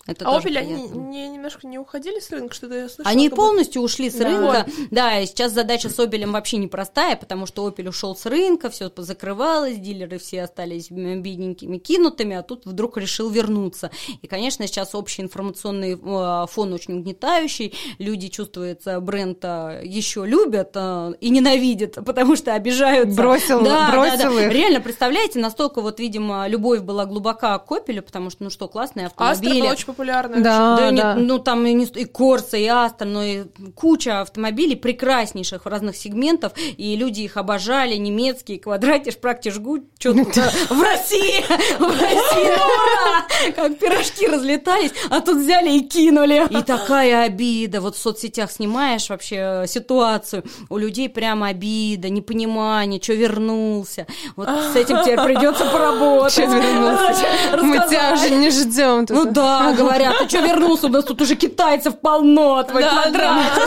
[0.07, 3.09] Это а Opel, они не, немножко не уходили с рынка, что-то я слышала?
[3.09, 3.85] Они полностью бы...
[3.85, 4.25] ушли с да.
[4.25, 8.69] рынка, да, и сейчас задача с Opel вообще непростая, потому что Opel ушел с рынка,
[8.69, 13.89] все закрывалось, дилеры все остались бедненькими, кинутыми, а тут вдруг решил вернуться.
[14.21, 21.13] И, конечно, сейчас общий информационный э, фон очень угнетающий, люди, чувствуется, бренд еще любят э,
[21.19, 23.19] и ненавидят, потому что обижаются.
[23.19, 24.45] Бросил, да, бросил да, да.
[24.45, 24.51] их.
[24.51, 29.07] Реально, представляете, настолько вот, видимо, любовь была глубока к Opel, потому что, ну что, классные
[29.07, 30.41] автомобили популярная.
[30.41, 31.15] Да, да, да.
[31.15, 33.43] ну там и, не, и Корса, и Астон, но и
[33.75, 40.23] куча автомобилей прекраснейших разных сегментов, и люди их обожали, немецкие, квадратиш, практиш, жгут, что-то
[40.69, 41.43] в России,
[41.79, 43.53] в России, ура!
[43.55, 46.45] Как пирожки разлетались, а тут взяли и кинули.
[46.49, 53.13] И такая обида, вот в соцсетях снимаешь вообще ситуацию, у людей прямо обида, непонимание, что
[53.13, 56.47] вернулся, вот с этим теперь придется поработать.
[56.47, 59.05] Мы тебя уже не ждем.
[59.09, 63.59] Ну да, говорят, ты что вернулся, у нас тут уже китайцев полно, твой квадрат.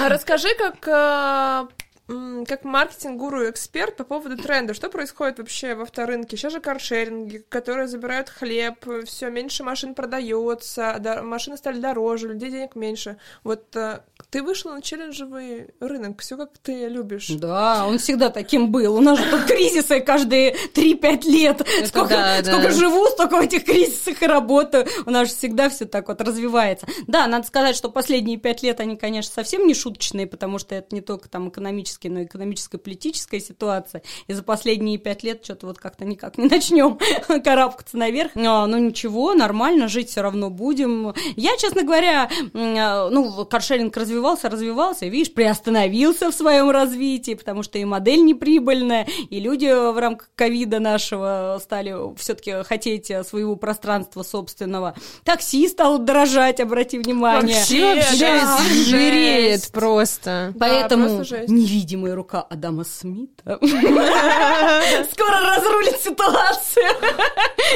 [0.00, 1.66] А расскажи, как э,
[2.08, 4.74] как маркетинг-гуру эксперт по поводу тренда.
[4.74, 6.36] Что происходит вообще в авторынке?
[6.36, 12.74] Сейчас же каршеринги, которые забирают хлеб, все меньше машин продается, машины стали дороже, людей денег
[12.74, 13.18] меньше.
[13.44, 14.00] Вот э,
[14.30, 17.28] ты вышла на челленджевый рынок, все как ты любишь.
[17.28, 18.96] Да, он всегда таким был.
[18.96, 21.60] У нас же тут кризисы каждые 3-5 лет.
[21.60, 22.70] Это сколько, да, сколько да.
[22.70, 24.86] живу, столько в этих кризисах и работаю.
[25.06, 26.86] У нас же всегда все так вот развивается.
[27.06, 30.94] Да, надо сказать, что последние 5 лет они, конечно, совсем не шуточные, потому что это
[30.94, 34.02] не только там экономически экономической, но экономическая политическая ситуация.
[34.26, 36.98] И за последние пять лет что-то вот как-то никак не начнем
[37.42, 38.32] карабкаться наверх.
[38.34, 41.14] А, ну ничего, нормально, жить все равно будем.
[41.36, 47.78] Я, честно говоря, а, ну, каршеринг развивался, развивался, видишь, приостановился в своем развитии, потому что
[47.78, 54.94] и модель неприбыльная, и люди в рамках ковида нашего стали все-таки хотеть своего пространства собственного.
[55.24, 57.56] Такси стало дорожать, обрати внимание.
[57.56, 58.58] Вообще, вообще Да.
[58.86, 60.54] жиреет просто.
[60.58, 61.48] Поэтому просто жесть.
[61.82, 66.84] Невидимая рука Адама Смита скоро разрулит ситуацию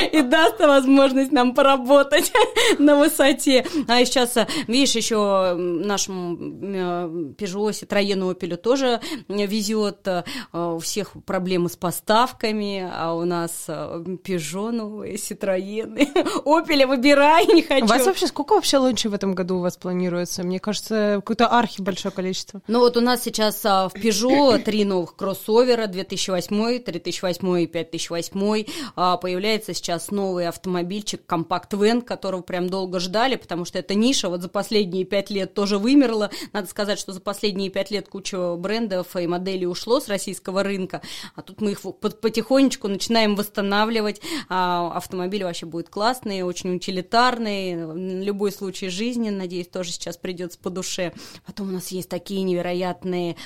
[0.12, 2.32] и даст возможность нам поработать
[2.78, 3.66] на высоте.
[3.88, 11.12] А сейчас, э, видишь, еще нашему э, Peugeot, Citroёn, Opel тоже везет э, у всех
[11.24, 15.96] проблемы с поставками, а у нас э, Peugeot новые, Citroёn,
[16.44, 17.84] Opel выбирай, не хочу.
[17.84, 20.42] У вас вообще сколько вообще лончей в этом году у вас планируется?
[20.42, 22.60] Мне кажется, какое-то архи большое количество.
[22.68, 28.64] Ну вот у нас сейчас а, в Peugeot три новых кроссовера 2008, 3008 и 5008.
[28.94, 34.28] А, появляется сейчас новый автомобильчик компакт Вен, которого прям долго ждали, потому что эта ниша
[34.28, 36.30] вот за последние пять лет тоже вымерла.
[36.52, 41.02] Надо сказать, что за последние пять лет куча брендов и моделей ушло с российского рынка,
[41.34, 44.20] а тут мы их потихонечку начинаем восстанавливать.
[44.48, 50.70] А, автомобиль вообще будет классный, очень утилитарный, любой случай жизни, надеюсь, тоже сейчас придется по
[50.70, 51.12] душе.
[51.44, 53.36] Потом у нас есть такие невероятные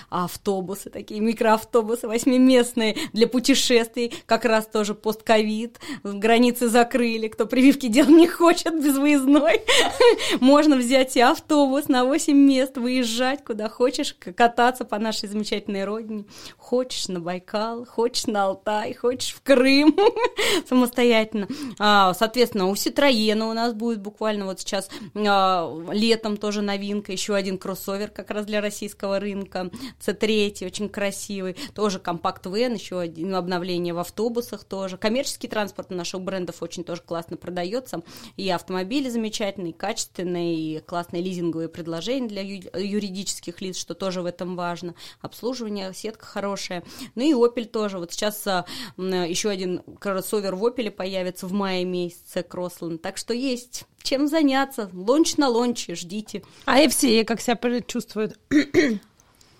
[0.40, 8.10] автобусы, такие микроавтобусы восьмиместные для путешествий, как раз тоже постковид, границы закрыли, кто прививки делать
[8.10, 9.62] не хочет без выездной,
[10.40, 16.24] можно взять и автобус на 8 мест, выезжать куда хочешь, кататься по нашей замечательной родине.
[16.56, 19.94] Хочешь на Байкал, хочешь на Алтай, хочешь в Крым,
[20.68, 21.48] самостоятельно.
[21.78, 27.34] А, соответственно, у Ситроена у нас будет буквально вот сейчас а, летом тоже новинка, еще
[27.34, 29.70] один кроссовер как раз для российского рынка,
[30.00, 30.29] C3,
[30.62, 34.96] очень красивый, тоже компакт вен, еще один обновление в автобусах тоже.
[34.96, 38.02] Коммерческий транспорт у наших брендов очень тоже классно продается,
[38.36, 44.56] и автомобили замечательные, качественные, и классные лизинговые предложения для юридических лиц, что тоже в этом
[44.56, 44.94] важно.
[45.20, 46.84] Обслуживание, сетка хорошая.
[47.14, 47.98] Ну и Opel тоже.
[47.98, 48.64] Вот сейчас а,
[48.96, 53.02] еще один кроссовер в Opel появится в мае месяце, Кроссленд.
[53.02, 54.90] Так что есть чем заняться.
[54.92, 56.42] Лонч на лонче, ждите.
[56.64, 58.38] А FCA как себя чувствует?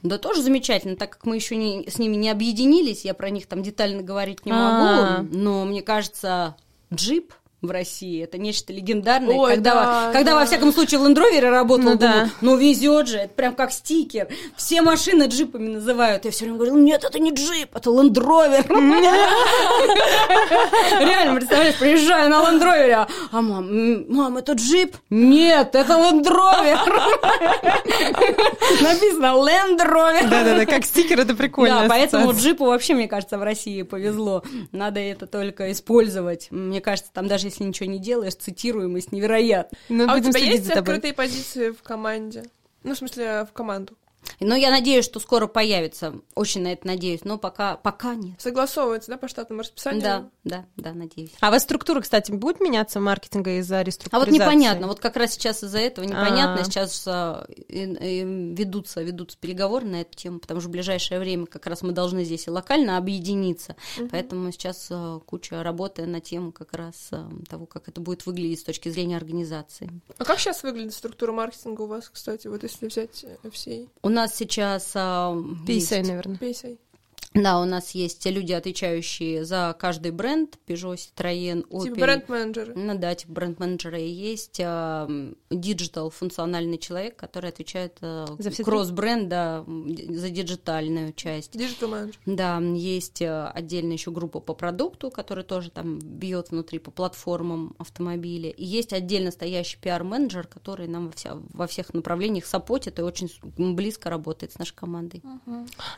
[0.03, 3.47] Да тоже замечательно, так как мы еще не, с ними не объединились, я про них
[3.47, 6.57] там детально говорить не могу, но мне кажется,
[6.93, 9.37] джип в России это нечто легендарное.
[9.37, 10.39] Ой, когда да, когда да.
[10.39, 12.31] во всяком случае в Rover работал, Ну да.
[12.41, 14.29] ну везет же, это прям как стикер.
[14.57, 16.25] Все машины джипами называют.
[16.25, 18.67] Я все время говорила, нет, это не джип, это Rover.
[21.01, 24.97] Реально, представляешь, приезжаю на Land Rover, а мам, мам, это джип?
[25.11, 25.93] Нет, это
[26.27, 26.79] Rover.
[28.81, 29.35] Написано
[29.83, 30.31] Rover.
[30.31, 31.83] Да-да-да, как стикер, это прикольно.
[31.83, 34.43] Да, поэтому джипу вообще, мне кажется, в России повезло.
[34.73, 36.49] Надо это только использовать.
[36.51, 39.77] Мне кажется, там даже если ничего не делаешь, цитируемость невероятна.
[39.89, 42.45] Ну, а у тебя есть открытые позиции в команде?
[42.83, 43.95] Ну, в смысле, в команду.
[44.41, 46.15] Но я надеюсь, что скоро появится.
[46.35, 47.21] Очень на это надеюсь.
[47.25, 48.41] Но пока, пока нет.
[48.41, 50.03] Согласовывается, да, по штатному расписанию?
[50.03, 51.33] Да, да, да, надеюсь.
[51.41, 54.31] А у вас структура, кстати, будет меняться маркетинга из-за А реструктуризации?
[54.31, 56.65] вот непонятно, вот как раз сейчас из-за этого непонятно, А.
[56.65, 61.47] сейчас а, и- и ведутся, ведутся переговоры на эту тему, потому что в ближайшее время
[61.47, 63.77] как раз мы должны здесь и локально объединиться,
[64.11, 68.61] поэтому сейчас а, куча работы на тему как раз а, того, как это будет выглядеть
[68.61, 69.91] с точки зрения организации.
[70.19, 74.13] А как сейчас выглядит структура маркетинга у вас, кстати, вот если взять э, всей У
[74.13, 75.33] нас сейчас а,
[76.01, 76.37] есть- наверное.
[76.37, 76.81] PSA?
[77.33, 81.85] Да, у нас есть люди, отвечающие за каждый бренд, Peugeot, Citroёn, Opel.
[81.85, 82.73] Типа бренд-менеджеры.
[82.75, 85.09] Ну да, типа бренд-менеджера и есть а,
[85.49, 91.53] digital функциональный человек, который отвечает а, За кросс-бренда м, за digital ьную часть.
[91.57, 92.19] Digital менеджер.
[92.27, 97.77] Да, есть а, отдельно еще группа по продукту, которая тоже там бьет внутри по платформам
[97.79, 98.51] автомобиля.
[98.51, 103.03] И есть отдельно стоящий пиар-менеджер, который нам во, вся- во всех направлениях support ит и
[103.03, 105.23] очень близко работает с нашей командой.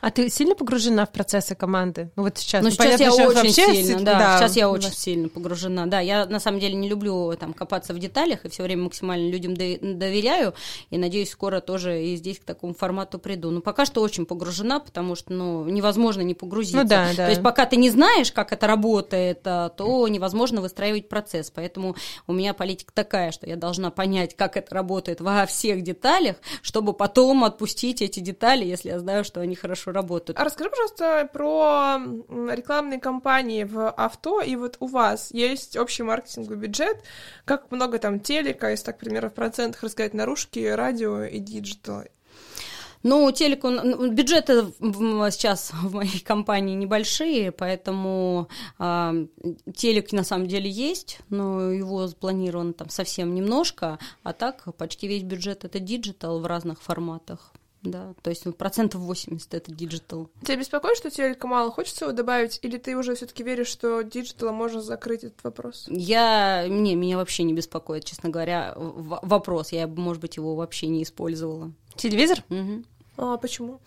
[0.03, 2.11] А ты сильно погружена в процессы команды?
[2.16, 2.62] Ну вот сейчас.
[2.62, 5.29] Ну, ну, сейчас понятно, я очень вообще сильно, с- да, сейчас я очень вас- сильно
[5.29, 5.87] погружена.
[5.87, 9.31] Да, я на самом деле не люблю там копаться в деталях и все время максимально
[9.31, 10.55] людям до- доверяю
[10.91, 13.51] и надеюсь скоро тоже и здесь к такому формату приду.
[13.51, 16.83] Но пока что очень погружена, потому что ну невозможно не погрузиться.
[16.83, 17.25] Ну да, да.
[17.27, 21.51] То есть пока ты не знаешь, как это работает, а, то невозможно выстраивать процесс.
[21.51, 21.95] Поэтому
[22.27, 26.93] у меня политика такая, что я должна понять, как это работает во всех деталях, чтобы
[26.93, 30.39] потом отпустить эти детали, если я знаю, что они хорошо работают.
[30.39, 31.99] А расскажи, пожалуйста, про
[32.29, 34.41] рекламные кампании в авто.
[34.41, 37.03] И вот у вас есть общий маркетинговый бюджет.
[37.45, 42.03] Как много там телека, если так, примерно, в процентах рассказать, наружки, радио и digital?
[43.03, 48.49] Ну, телек, он, бюджеты сейчас в моей компании небольшие, поэтому
[48.79, 49.27] э,
[49.75, 55.25] телек на самом деле есть, но его запланировано там совсем немножко, а так почти весь
[55.25, 57.53] бюджет это digital в разных форматах.
[57.83, 60.31] Да, то есть ну, процентов 80 это digital.
[60.43, 61.70] Тебя беспокоит, что телека мало?
[61.72, 62.61] Хочется его добавить?
[62.62, 65.87] Или ты уже все таки веришь, что digital ом можно закрыть этот вопрос?
[65.89, 66.66] Я...
[66.68, 69.72] Не, меня вообще не беспокоит, честно говоря, вопрос.
[69.72, 71.72] Я, может быть, его вообще не использовала.
[71.97, 72.45] Телевизор?
[72.51, 72.85] Угу.
[73.16, 73.80] А почему?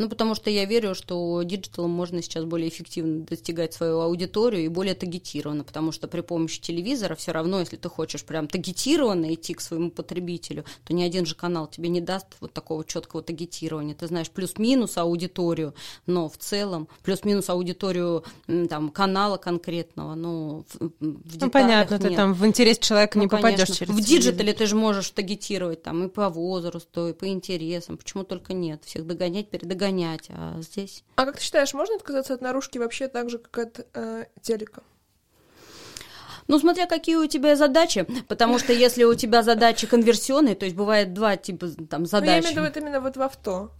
[0.00, 4.64] Ну, потому что я верю, что digital ом можно сейчас более эффективно достигать свою аудиторию
[4.64, 9.34] и более таргетированно, потому что при помощи телевизора все равно, если ты хочешь прям таргетированно
[9.34, 13.22] идти к своему потребителю, то ни один же канал тебе не даст вот такого четкого
[13.22, 13.94] таргетирования.
[13.94, 15.74] Ты знаешь плюс-минус аудиторию,
[16.06, 18.24] но в целом плюс-минус аудиторию
[18.70, 22.02] там канала конкретного, но в, в Ну, понятно, нет.
[22.04, 25.10] ты там в интерес человека ну, не попадешь через В digital е ты же можешь
[25.10, 30.28] таргетировать там и по возрасту, и по интересам, почему только нет, всех догонять, передогонять гонять,
[30.30, 31.04] а здесь...
[31.16, 34.82] А как ты считаешь, можно отказаться от наружки вообще так же, как от э, телека?
[36.46, 40.76] Ну, смотря какие у тебя задачи, потому что если у тебя задачи конверсионные, то есть
[40.76, 42.28] бывает два типа там задач.
[42.28, 43.70] Ну, я имею в виду вот именно вот в авто.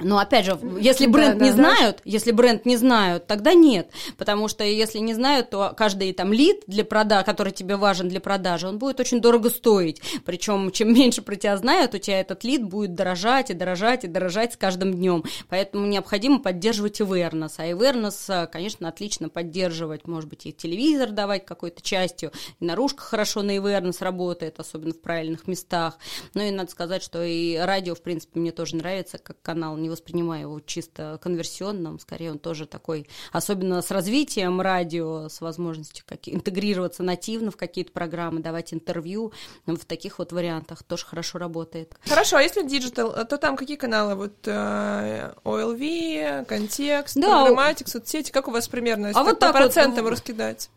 [0.00, 2.02] Но опять же, если бренд да, не да, знают, да.
[2.04, 6.64] если бренд не знают, тогда нет, потому что если не знают, то каждый там лид
[6.66, 10.02] для продаж, который тебе важен для продажи, он будет очень дорого стоить.
[10.24, 14.08] Причем чем меньше про тебя знают, у тебя этот лид будет дорожать и дорожать и
[14.08, 15.22] дорожать с каждым днем.
[15.48, 17.52] Поэтому необходимо поддерживать awareness.
[17.58, 23.42] А awareness, конечно, отлично поддерживать, может быть, и телевизор давать какой-то частью, и наружка хорошо
[23.42, 25.98] на awareness работает, особенно в правильных местах.
[26.34, 29.90] Ну и надо сказать, что и радио, в принципе, мне тоже нравится как канал не
[29.90, 36.20] воспринимаю его чисто конверсионным, скорее он тоже такой, особенно с развитием радио, с возможностью как,
[36.26, 39.32] интегрироваться нативно в какие-то программы, давать интервью,
[39.66, 41.94] в таких вот вариантах тоже хорошо работает.
[42.06, 44.14] Хорошо, а если digital, то там какие каналы?
[44.14, 49.08] Вот э, OLV, контекст, да, programmatic, соцсети, как у вас примерно?
[49.08, 50.70] Если а вот так по процентам вот, раскидать?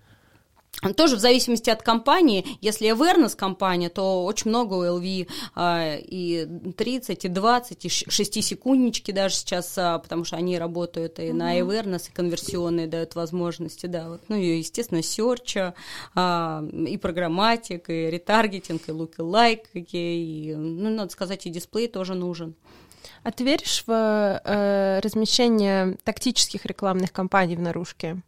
[0.95, 6.47] Тоже в зависимости от компании, если awareness компания, то очень много LV а, и
[6.77, 11.57] 30, и 20, и 6 секунднички даже сейчас, а, потому что они работают и на
[11.57, 15.73] awareness, и конверсионные дают возможности, да, вот, ну и, естественно, search,
[16.13, 22.55] а, и программатик, и ретаргетинг, и lookalike, и, ну, надо сказать, и дисплей тоже нужен.
[23.23, 28.21] А ты веришь в э, размещение тактических рекламных кампаний в наружке?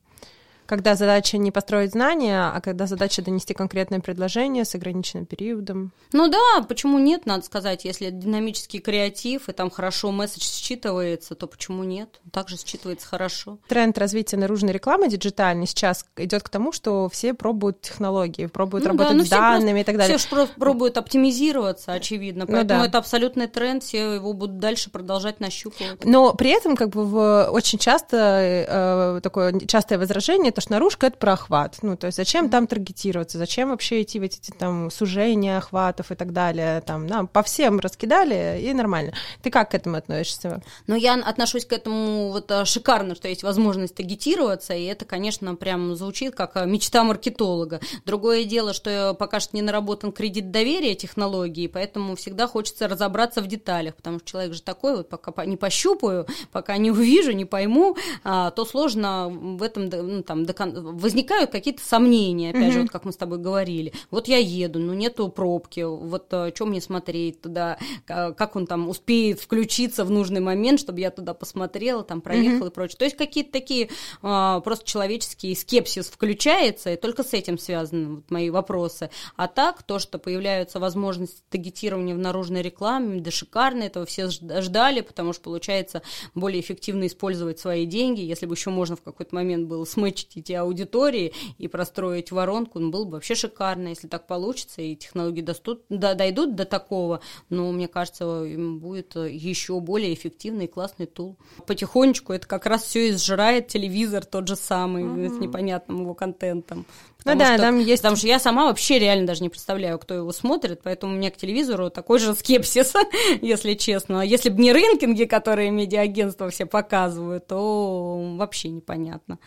[0.69, 5.91] Когда задача не построить знания, а когда задача донести конкретное предложение с ограниченным периодом.
[6.13, 11.47] Ну да, почему нет, надо сказать, если динамический креатив, и там хорошо месседж считывается, то
[11.47, 12.21] почему нет?
[12.31, 13.57] Также считывается хорошо.
[13.67, 18.91] Тренд развития наружной рекламы диджитальной сейчас идет к тому, что все пробуют технологии, пробуют ну,
[18.91, 20.17] работать да, ну, с данными просто, и так далее.
[20.19, 22.89] Все пробуют оптимизироваться, очевидно, ну поэтому ну, да.
[22.89, 26.05] это абсолютный тренд, все его будут дальше продолжать нащупывать.
[26.05, 31.07] Но при этом как бы в, очень часто э, такое частое возражение, то, что наружка—
[31.07, 31.77] это про охват.
[31.81, 36.15] Ну, то есть зачем там таргетироваться, зачем вообще идти в эти там сужения охватов и
[36.15, 36.81] так далее.
[36.81, 39.13] Там, нам по всем раскидали, и нормально.
[39.41, 40.61] Ты как к этому относишься?
[40.87, 45.55] Ну, я отношусь к этому вот э, шикарно, что есть возможность таргетироваться, и это, конечно,
[45.55, 47.79] прям звучит как э, мечта маркетолога.
[48.05, 53.47] Другое дело, что пока что не наработан кредит доверия технологии, поэтому всегда хочется разобраться в
[53.47, 57.95] деталях, потому что человек же такой, вот пока не пощупаю, пока не увижу, не пойму,
[58.25, 62.71] а, то сложно в этом ну, там, до, возникают какие-то сомнения, опять mm-hmm.
[62.71, 63.93] же, вот как мы с тобой говорили.
[64.11, 68.89] Вот я еду, ну нету пробки, вот э, что мне смотреть туда, как он там
[68.89, 72.71] успеет включиться в нужный момент, чтобы я туда посмотрела, там проехала mm-hmm.
[72.71, 72.97] и прочее.
[72.97, 73.89] То есть какие-то такие
[74.21, 79.09] а, просто человеческие скепсис включается, и только с этим связаны вот мои вопросы.
[79.35, 85.01] А так, то, что появляются возможности таргетирования в наружной рекламе, да шикарно, этого все ждали,
[85.01, 86.01] потому что получается
[86.35, 90.53] более эффективно использовать свои деньги, если бы еще можно в какой-то момент было смычить эти
[90.53, 95.83] аудитории и простроить воронку, ну, было бы вообще шикарно, если так получится, и технологии достут,
[95.89, 101.37] да, дойдут до такого, но мне кажется, им будет еще более эффективный и классный тул.
[101.67, 105.37] Потихонечку это как раз все изжирает телевизор тот же самый, mm-hmm.
[105.37, 106.85] с непонятным его контентом.
[107.25, 108.01] Ну да, что, там есть...
[108.01, 111.31] Потому что я сама вообще реально даже не представляю, кто его смотрит, поэтому у меня
[111.31, 112.93] к телевизору такой же скепсис,
[113.41, 114.21] если честно.
[114.21, 119.37] Если бы не рынкинги, которые медиаагентства все показывают, то вообще непонятно.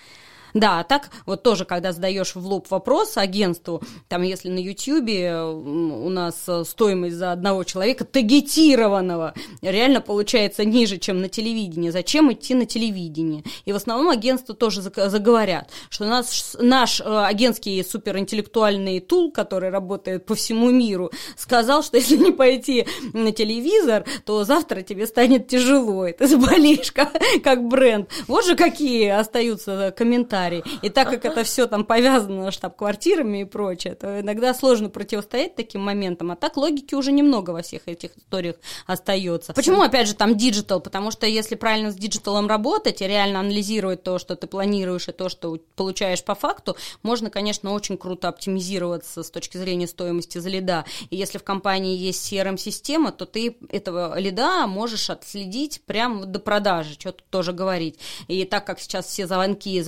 [0.54, 5.34] Да, а так вот тоже, когда задаешь в лоб вопрос агентству, там, если на Ютьюбе
[5.34, 11.90] у нас стоимость за одного человека таргетированного реально получается ниже, чем на телевидении.
[11.90, 13.44] Зачем идти на телевидение?
[13.64, 20.26] И в основном агентства тоже заговорят, что нас, наш э, агентский суперинтеллектуальный тул, который работает
[20.26, 26.06] по всему миру, сказал, что если не пойти на телевизор, то завтра тебе станет тяжело,
[26.06, 28.10] и ты заболеешь как, как бренд.
[28.26, 30.41] Вот же какие остаются комментарии.
[30.82, 35.82] И так как это все там повязано штаб-квартирами и прочее, то иногда сложно противостоять таким
[35.82, 39.52] моментам, а так логики уже немного во всех этих историях остается.
[39.52, 40.80] Почему, опять же, там digital?
[40.80, 45.08] Потому что если правильно с digital ом работать и реально анализировать то, что ты планируешь,
[45.08, 50.38] и то, что получаешь по факту, можно, конечно, очень круто оптимизироваться с точки зрения стоимости
[50.38, 50.84] за лида.
[51.10, 56.94] И если в компании есть CRM-система, то ты этого лида можешь отследить прямо до продажи,
[56.94, 57.98] что тут тоже говорить.
[58.28, 59.80] И так как сейчас все звонки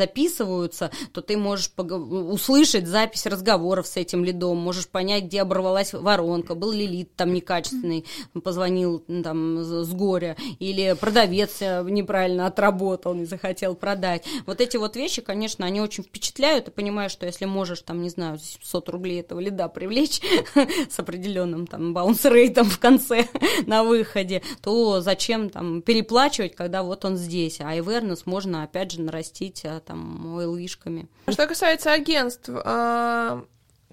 [0.45, 6.55] записываются, то ты можешь услышать запись разговоров с этим лидом, можешь понять, где оборвалась воронка,
[6.55, 8.05] был ли лид там некачественный,
[8.43, 14.25] позвонил там с горя, или продавец неправильно отработал, не захотел продать.
[14.47, 18.11] Вот эти вот вещи, конечно, они очень впечатляют, и понимаешь, что если можешь, там, не
[18.11, 20.21] знаю, 700 рублей этого лида привлечь
[20.91, 23.29] с определенным там баунс-рейтом в конце
[23.67, 29.01] на выходе, то зачем там переплачивать, когда вот он здесь, а awareness можно, опять же,
[29.01, 31.09] нарастить а, там oil-вишками.
[31.29, 33.45] Что касается агентств, а,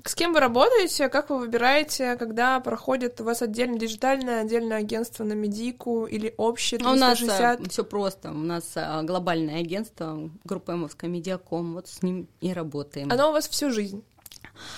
[0.03, 5.23] с кем вы работаете, как вы выбираете, когда проходит у вас отдельно диджитальное, отдельное агентство
[5.23, 7.39] на медику или общее 360?
[7.39, 8.31] А у нас все просто.
[8.31, 13.11] У нас а, глобальное агентство, группа Эмовская Медиаком, вот с ним и работаем.
[13.11, 14.03] Оно у вас всю жизнь?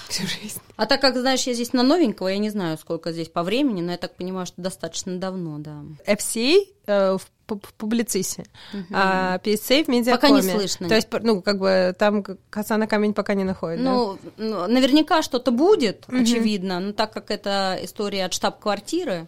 [0.09, 0.59] Всю жизнь.
[0.75, 3.81] А так как, знаешь, я здесь на новенького, я не знаю, сколько здесь по времени,
[3.81, 5.83] но я так понимаю, что достаточно давно, да.
[6.05, 8.85] FCA э, в в публицисе, угу.
[8.93, 10.21] а PSA в медиакоме.
[10.21, 10.87] Пока не слышно.
[10.87, 14.31] То есть, ну, как бы там коса на камень пока не находит, ну, да?
[14.37, 16.17] ну наверняка что-то будет, угу.
[16.17, 19.27] очевидно, но так как это история от штаб-квартиры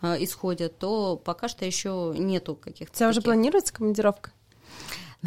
[0.00, 2.92] э, исходит, то пока что еще нету каких-то.
[2.92, 4.30] У тебя уже планируется командировка?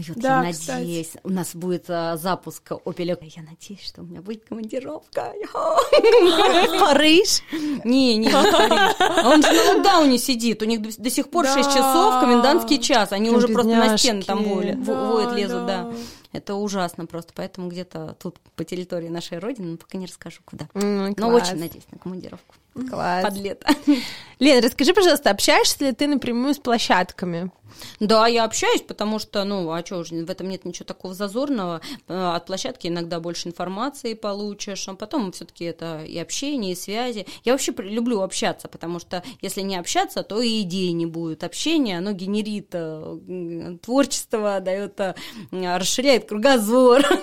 [0.07, 0.79] Ну, вот да, я кстати.
[0.79, 3.17] надеюсь, у нас будет а, запуск Opel.
[3.21, 5.33] Я надеюсь, что у меня будет командировка.
[6.79, 7.41] Париж?
[7.83, 9.25] Не, не, Париж.
[9.25, 10.61] Он же на локдауне сидит.
[10.61, 13.11] У них до сих пор 6 часов, комендантский час.
[13.11, 15.91] Они уже просто на стены там воют, лезут, да.
[16.31, 20.67] Это ужасно просто, поэтому где-то тут по территории нашей родины, но пока не расскажу куда.
[20.73, 22.55] Mm, но очень надеюсь на командировку.
[22.87, 23.23] Класс.
[23.23, 23.67] Под лето.
[24.39, 27.51] Лен, расскажи, пожалуйста, общаешься ли ты напрямую с площадками?
[27.99, 31.81] Да, я общаюсь, потому что, ну, а что в этом нет ничего такого зазорного.
[32.07, 36.75] Э, от площадки иногда больше информации получишь, а потом все таки это и общение, и
[36.75, 37.25] связи.
[37.43, 41.43] Я вообще люблю общаться, потому что если не общаться, то и идеи не будет.
[41.43, 45.15] Общение, оно генерит э, творчество, дает, э,
[45.51, 47.03] расширяет кругозор.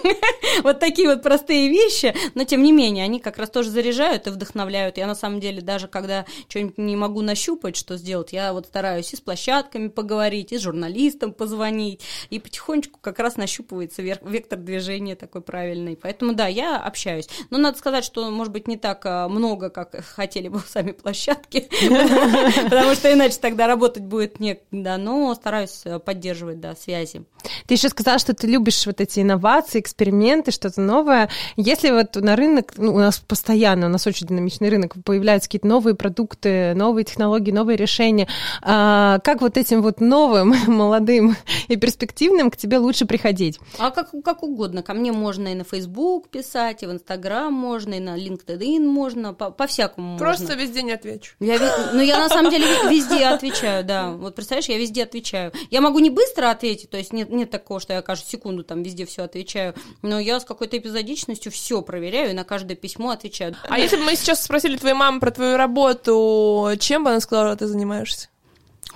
[0.63, 4.31] Вот такие вот простые вещи, но тем не менее, они как раз тоже заряжают и
[4.31, 4.97] вдохновляют.
[4.97, 9.13] Я на самом деле даже, когда что-нибудь не могу нащупать, что сделать, я вот стараюсь
[9.13, 12.01] и с площадками поговорить, и журналистам позвонить,
[12.31, 15.99] и потихонечку как раз нащупывается вектор движения такой правильный.
[16.01, 17.29] Поэтому да, я общаюсь.
[17.51, 21.69] Но надо сказать, что, может быть, не так а, много, как хотели бы сами площадки,
[22.65, 27.27] потому что иначе тогда работать будет некогда, но стараюсь э, поддерживать, да, связи.
[27.67, 31.29] Ты еще сказала, что ты любишь вот эти инновации, эксперименты, что-то новое.
[31.57, 35.67] Если вот на рынок, ну, у нас постоянно, у нас очень динамичный рынок, появляются какие-то
[35.67, 38.29] новые продукты, новые технологии, новые решения,
[38.63, 41.37] а, как вот этим вот новым молодым
[41.69, 43.59] и перспективным к тебе лучше приходить?
[43.79, 44.83] А как, как угодно.
[44.83, 49.35] Ко мне можно и на Facebook писать, и в Instagram можно, и на LinkedIn можно,
[49.35, 50.61] по-всякому Просто можно.
[50.61, 51.35] везде не отвечу.
[51.41, 51.59] Я,
[51.93, 54.11] ну, я на самом деле везде отвечаю, да.
[54.11, 55.53] Вот представляешь, я везде отвечаю.
[55.71, 58.76] Я могу не быстро ответить, то есть нет, нет такого, что я каждую секунду там
[58.83, 63.57] везде все отвечаю, но я с какой-то эпизодичностью все проверяю и на каждое письмо отвечаю.
[63.69, 67.51] А если бы мы сейчас спросили твою маму про твою работу, чем бы она сказала,
[67.51, 68.29] что ты занимаешься?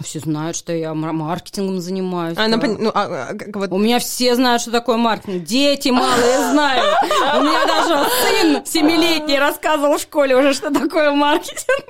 [0.03, 2.39] Все знают, что я маркетингом занимаюсь.
[2.39, 2.67] Она, да.
[2.67, 3.71] ну, а, а, вот...
[3.73, 5.45] У меня все знают, что такое маркетинг.
[5.45, 6.97] Дети малые знают.
[7.37, 11.85] У меня даже сын семилетний рассказывал в школе уже, что такое маркетинг.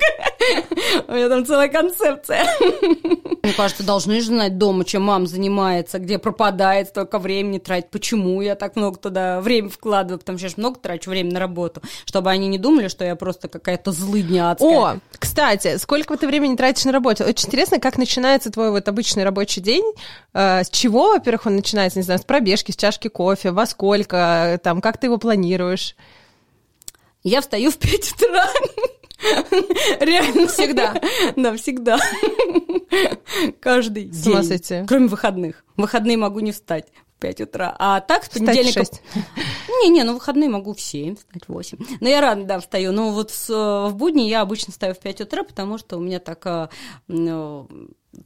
[1.09, 2.47] У меня там целая концепция.
[3.43, 8.41] Мне кажется, должны же знать дома, чем мама занимается, где пропадает столько времени тратить, почему
[8.43, 11.81] я так много туда время вкладываю, потому что я же много трачу времени на работу,
[12.05, 14.79] чтобы они не думали, что я просто какая-то злыдня адская.
[14.79, 17.25] О, кстати, сколько ты времени тратишь на работе?
[17.25, 19.85] Очень интересно, как начинается твой вот обычный рабочий день?
[20.35, 24.59] Э, с чего, во-первых, он начинается, не знаю, с пробежки, с чашки кофе, во сколько,
[24.65, 25.95] там, как ты его планируешь?
[27.23, 28.47] Я встаю в 5 утра.
[30.01, 30.49] Реально.
[30.49, 31.01] Всегда.
[31.37, 31.99] Да, всегда.
[33.61, 34.23] Каждый день.
[34.87, 35.65] Кроме выходных.
[35.77, 36.87] В выходные могу не встать
[37.21, 37.75] 5 утра.
[37.79, 38.83] А так с понедельника...
[39.83, 41.79] Не-не, ну выходные могу в 7, встать в 8.
[42.01, 42.93] Но я рано, да, встаю.
[42.93, 46.01] Но вот с, э, в будни я обычно встаю в 5 утра, потому что у
[46.01, 46.71] меня так
[47.07, 47.69] ну,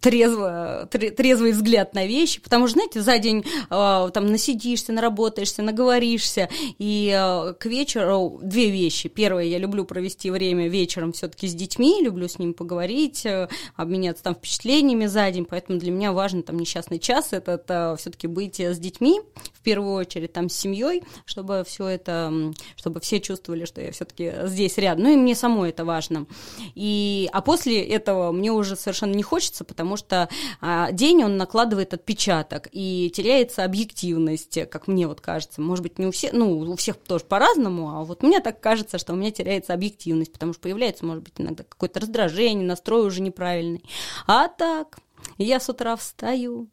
[0.00, 5.62] трезво, тре- трезвый взгляд на вещи, потому что, знаете, за день э, там насидишься, наработаешься,
[5.62, 9.08] наговоришься, и э, к вечеру две вещи.
[9.08, 14.24] Первое, я люблю провести время вечером все-таки с детьми, люблю с ними поговорить, э, обменяться
[14.24, 18.78] там впечатлениями за день, поэтому для меня важно там несчастный час, это, все-таки быть с
[18.78, 19.20] детьми,
[19.52, 22.32] в первую очередь там с семьей, чтобы все это,
[22.76, 25.04] чтобы все чувствовали, что я все-таки здесь рядом.
[25.04, 26.26] Ну и мне самой это важно.
[26.74, 30.28] И, а после этого мне уже совершенно не хочется, потому что
[30.60, 35.60] а, день он накладывает отпечаток и теряется объективность, как мне вот кажется.
[35.60, 38.98] Может быть, не у всех, ну, у всех тоже по-разному, а вот мне так кажется,
[38.98, 43.20] что у меня теряется объективность, потому что появляется, может быть, иногда какое-то раздражение, настрой уже
[43.20, 43.84] неправильный.
[44.28, 44.98] А так,
[45.38, 46.68] я с утра встаю,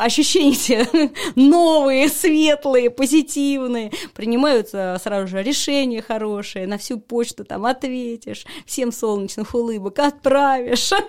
[0.00, 0.88] ощущения все
[1.34, 9.54] новые, светлые, позитивные, принимаются сразу же решения хорошие, на всю почту там ответишь, всем солнечных
[9.54, 10.92] улыбок отправишь.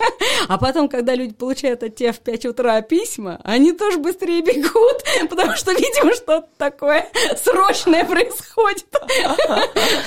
[0.47, 5.03] А потом, когда люди получают от тебя в 5 утра письма, они тоже быстрее бегут,
[5.29, 7.07] потому что, видимо, что-то такое
[7.43, 8.85] срочное происходит.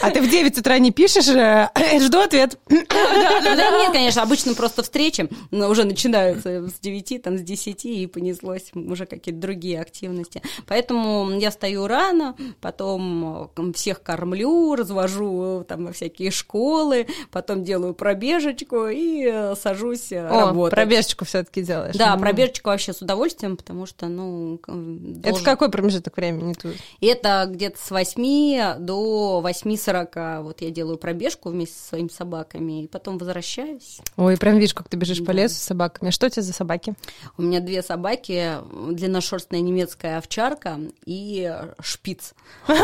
[0.01, 1.29] А ты в 9 утра не пишешь?
[1.29, 1.69] э,
[2.01, 2.59] Жду ответ.
[2.69, 8.07] Да нет, конечно, обычно просто встречи но уже начинаются с 9, там, с 10, и
[8.07, 10.43] понеслось уже какие-то другие активности.
[10.67, 17.65] Поэтому я встаю рано, потом э, всех кормлю, развожу э, там во всякие школы, потом
[17.65, 20.75] делаю пробежечку и э, сажусь О, работать.
[20.75, 21.97] пробежечку все-таки делаешь.
[21.97, 26.75] Да, пробежечку вообще с удовольствием, потому что, ну, Это должен- в какой промежуток времени тут?
[27.01, 30.43] это где-то с 8 до 8.40.
[30.43, 34.01] Вот я делаю пробежку вместе со своими собаками, и потом возвращаюсь.
[34.17, 35.33] Ой, прям видишь, как ты бежишь по Да.
[35.35, 36.11] лесу с собаками.
[36.11, 36.95] Что у тебя за собаки?
[37.37, 38.57] У меня две собаки,
[38.93, 42.35] длинношерстная немецкая овчарка и шпиц.
[42.67, 42.77] Они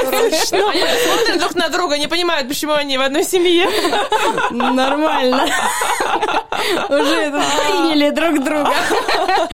[0.00, 3.68] смотрят друг на друга, не понимают, почему они в одной семье.
[4.50, 5.48] Нормально.
[6.88, 8.74] Уже это приняли друг друга.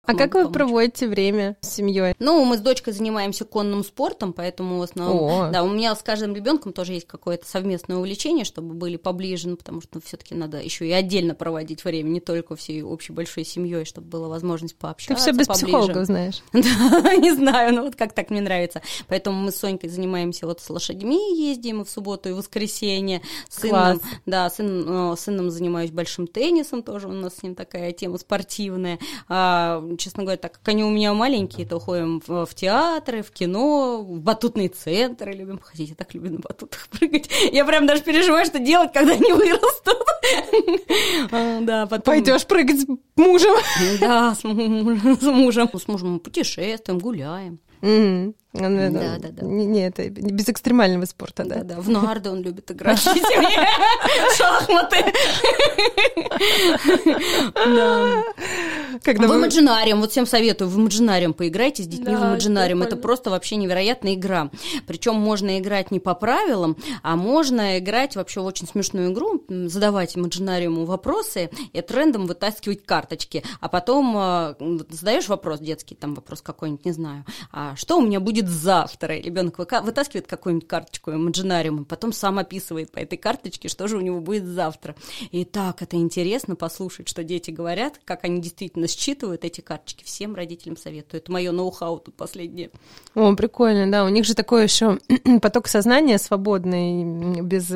[0.05, 2.15] А как вы проводите время с семьей?
[2.17, 5.17] Ну, мы с дочкой занимаемся конным спортом, поэтому в основном...
[5.17, 5.51] О.
[5.51, 9.55] Да, у меня с каждым ребенком тоже есть какое-то совместное увлечение, чтобы были поближе, ну,
[9.55, 13.85] потому что все-таки надо еще и отдельно проводить время, не только всей общей большой семьей,
[13.85, 15.65] чтобы была возможность Ты пообщаться все без поближе.
[15.65, 16.43] психологов знаешь.
[16.53, 18.81] Да, не знаю, ну вот как так мне нравится.
[19.07, 23.21] Поэтому мы с Сонькой занимаемся вот с лошадьми, ездим в субботу, и в воскресенье.
[23.49, 28.17] Сыном, да, сын, э, сыном занимаюсь большим теннисом, тоже у нас с ним такая тема
[28.17, 28.99] спортивная.
[29.29, 33.31] А, честно говоря, так как они у меня маленькие, то ходим в, в театры, в
[33.31, 35.89] кино, в батутные центры любим ходить.
[35.89, 37.29] Я так люблю на батутах прыгать.
[37.51, 39.97] Я прям даже переживаю, что делать, когда они вырастут.
[41.31, 42.08] А, Да, потом...
[42.09, 42.85] Пойдешь прыгать с
[43.15, 43.55] мужем.
[43.99, 45.69] Да, с мужем.
[45.79, 46.13] С мужем.
[46.13, 47.59] Мы путешествуем, гуляем.
[47.81, 48.35] Мгм.
[48.51, 49.45] Да, да, да.
[49.45, 51.57] Не, не, это без экстремального спорта, да.
[51.57, 51.81] Да, да.
[51.81, 52.99] В нарды он любит играть.
[54.37, 55.05] Шахматы.
[57.53, 58.23] Да.
[59.03, 62.83] Когда В Imaginarium, вот всем советую, в Imaginarium поиграйте с детьми Да, в Imaginarium.
[62.83, 64.49] Это просто вообще невероятная игра.
[64.87, 70.15] Причем можно играть не по правилам, а можно играть вообще в очень смешную игру, задавать
[70.15, 73.43] Imaginarium вопросы и трендом вытаскивать карточки.
[73.59, 74.55] А потом э,
[74.89, 79.15] задаешь вопрос детский, там вопрос какой-нибудь, не знаю, а что у меня будет завтра?
[79.17, 83.97] И ребенок вытаскивает какую-нибудь карточку Imaginarium, и потом сам описывает по этой карточке, что же
[83.97, 84.95] у него будет завтра.
[85.31, 90.03] И так это интересно послушать, что дети говорят, как они действительно считывают эти карточки.
[90.03, 91.21] Всем родителям советую.
[91.21, 92.71] Это мое ноу-хау тут последнее.
[93.15, 94.05] О, прикольно, да.
[94.05, 94.99] У них же такой еще
[95.41, 97.71] поток сознания свободный, без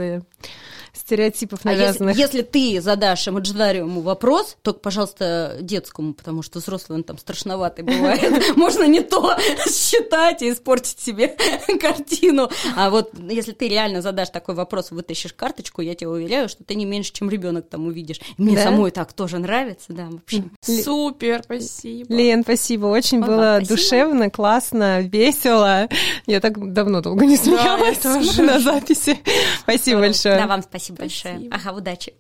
[0.94, 2.18] стереотипов А если, навязанных.
[2.18, 8.32] если ты задашь имаджинариуму вопрос, только, пожалуйста, детскому, потому что взрослый он там страшноватый бывает.
[8.56, 9.36] Можно не то
[9.68, 11.36] считать и испортить себе
[11.82, 12.50] картину.
[12.76, 16.76] А вот если ты реально задашь такой вопрос, вытащишь карточку, я тебе уверяю, что ты
[16.76, 18.20] не меньше, чем ребенок там увидишь.
[18.38, 18.64] Мне Да?
[18.64, 20.44] самой так тоже нравится, да, вообще.
[20.62, 22.14] Супер, спасибо.
[22.14, 22.86] Лен, спасибо.
[22.86, 23.76] Очень было спасибо.
[23.76, 25.90] душевно, классно, весело.
[26.28, 28.04] Я так давно долго не смеялась
[28.38, 29.18] на записи.
[29.62, 30.38] Спасибо большое.
[30.38, 31.36] Да, вам спасибо большое.
[31.36, 31.56] Спасибо.
[31.56, 32.14] Ага, удачи.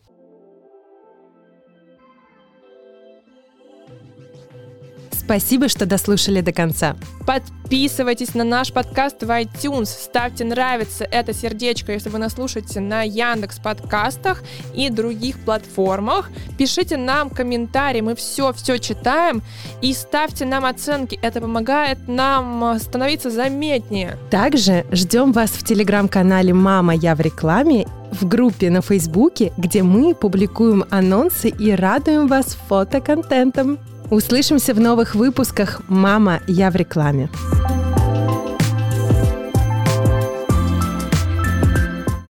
[5.25, 6.95] Спасибо, что дослушали до конца.
[7.25, 13.03] Подписывайтесь на наш подкаст в iTunes, ставьте нравится это сердечко, если вы нас слушаете на
[13.03, 14.43] Яндекс подкастах
[14.75, 16.29] и других платформах.
[16.57, 19.41] Пишите нам комментарии, мы все-все читаем
[19.81, 24.17] и ставьте нам оценки, это помогает нам становиться заметнее.
[24.29, 30.13] Также ждем вас в телеграм-канале «Мама, я в рекламе» в группе на Фейсбуке, где мы
[30.13, 33.79] публикуем анонсы и радуем вас фотоконтентом.
[34.13, 37.29] Услышимся в новых выпусках «Мама, я в рекламе».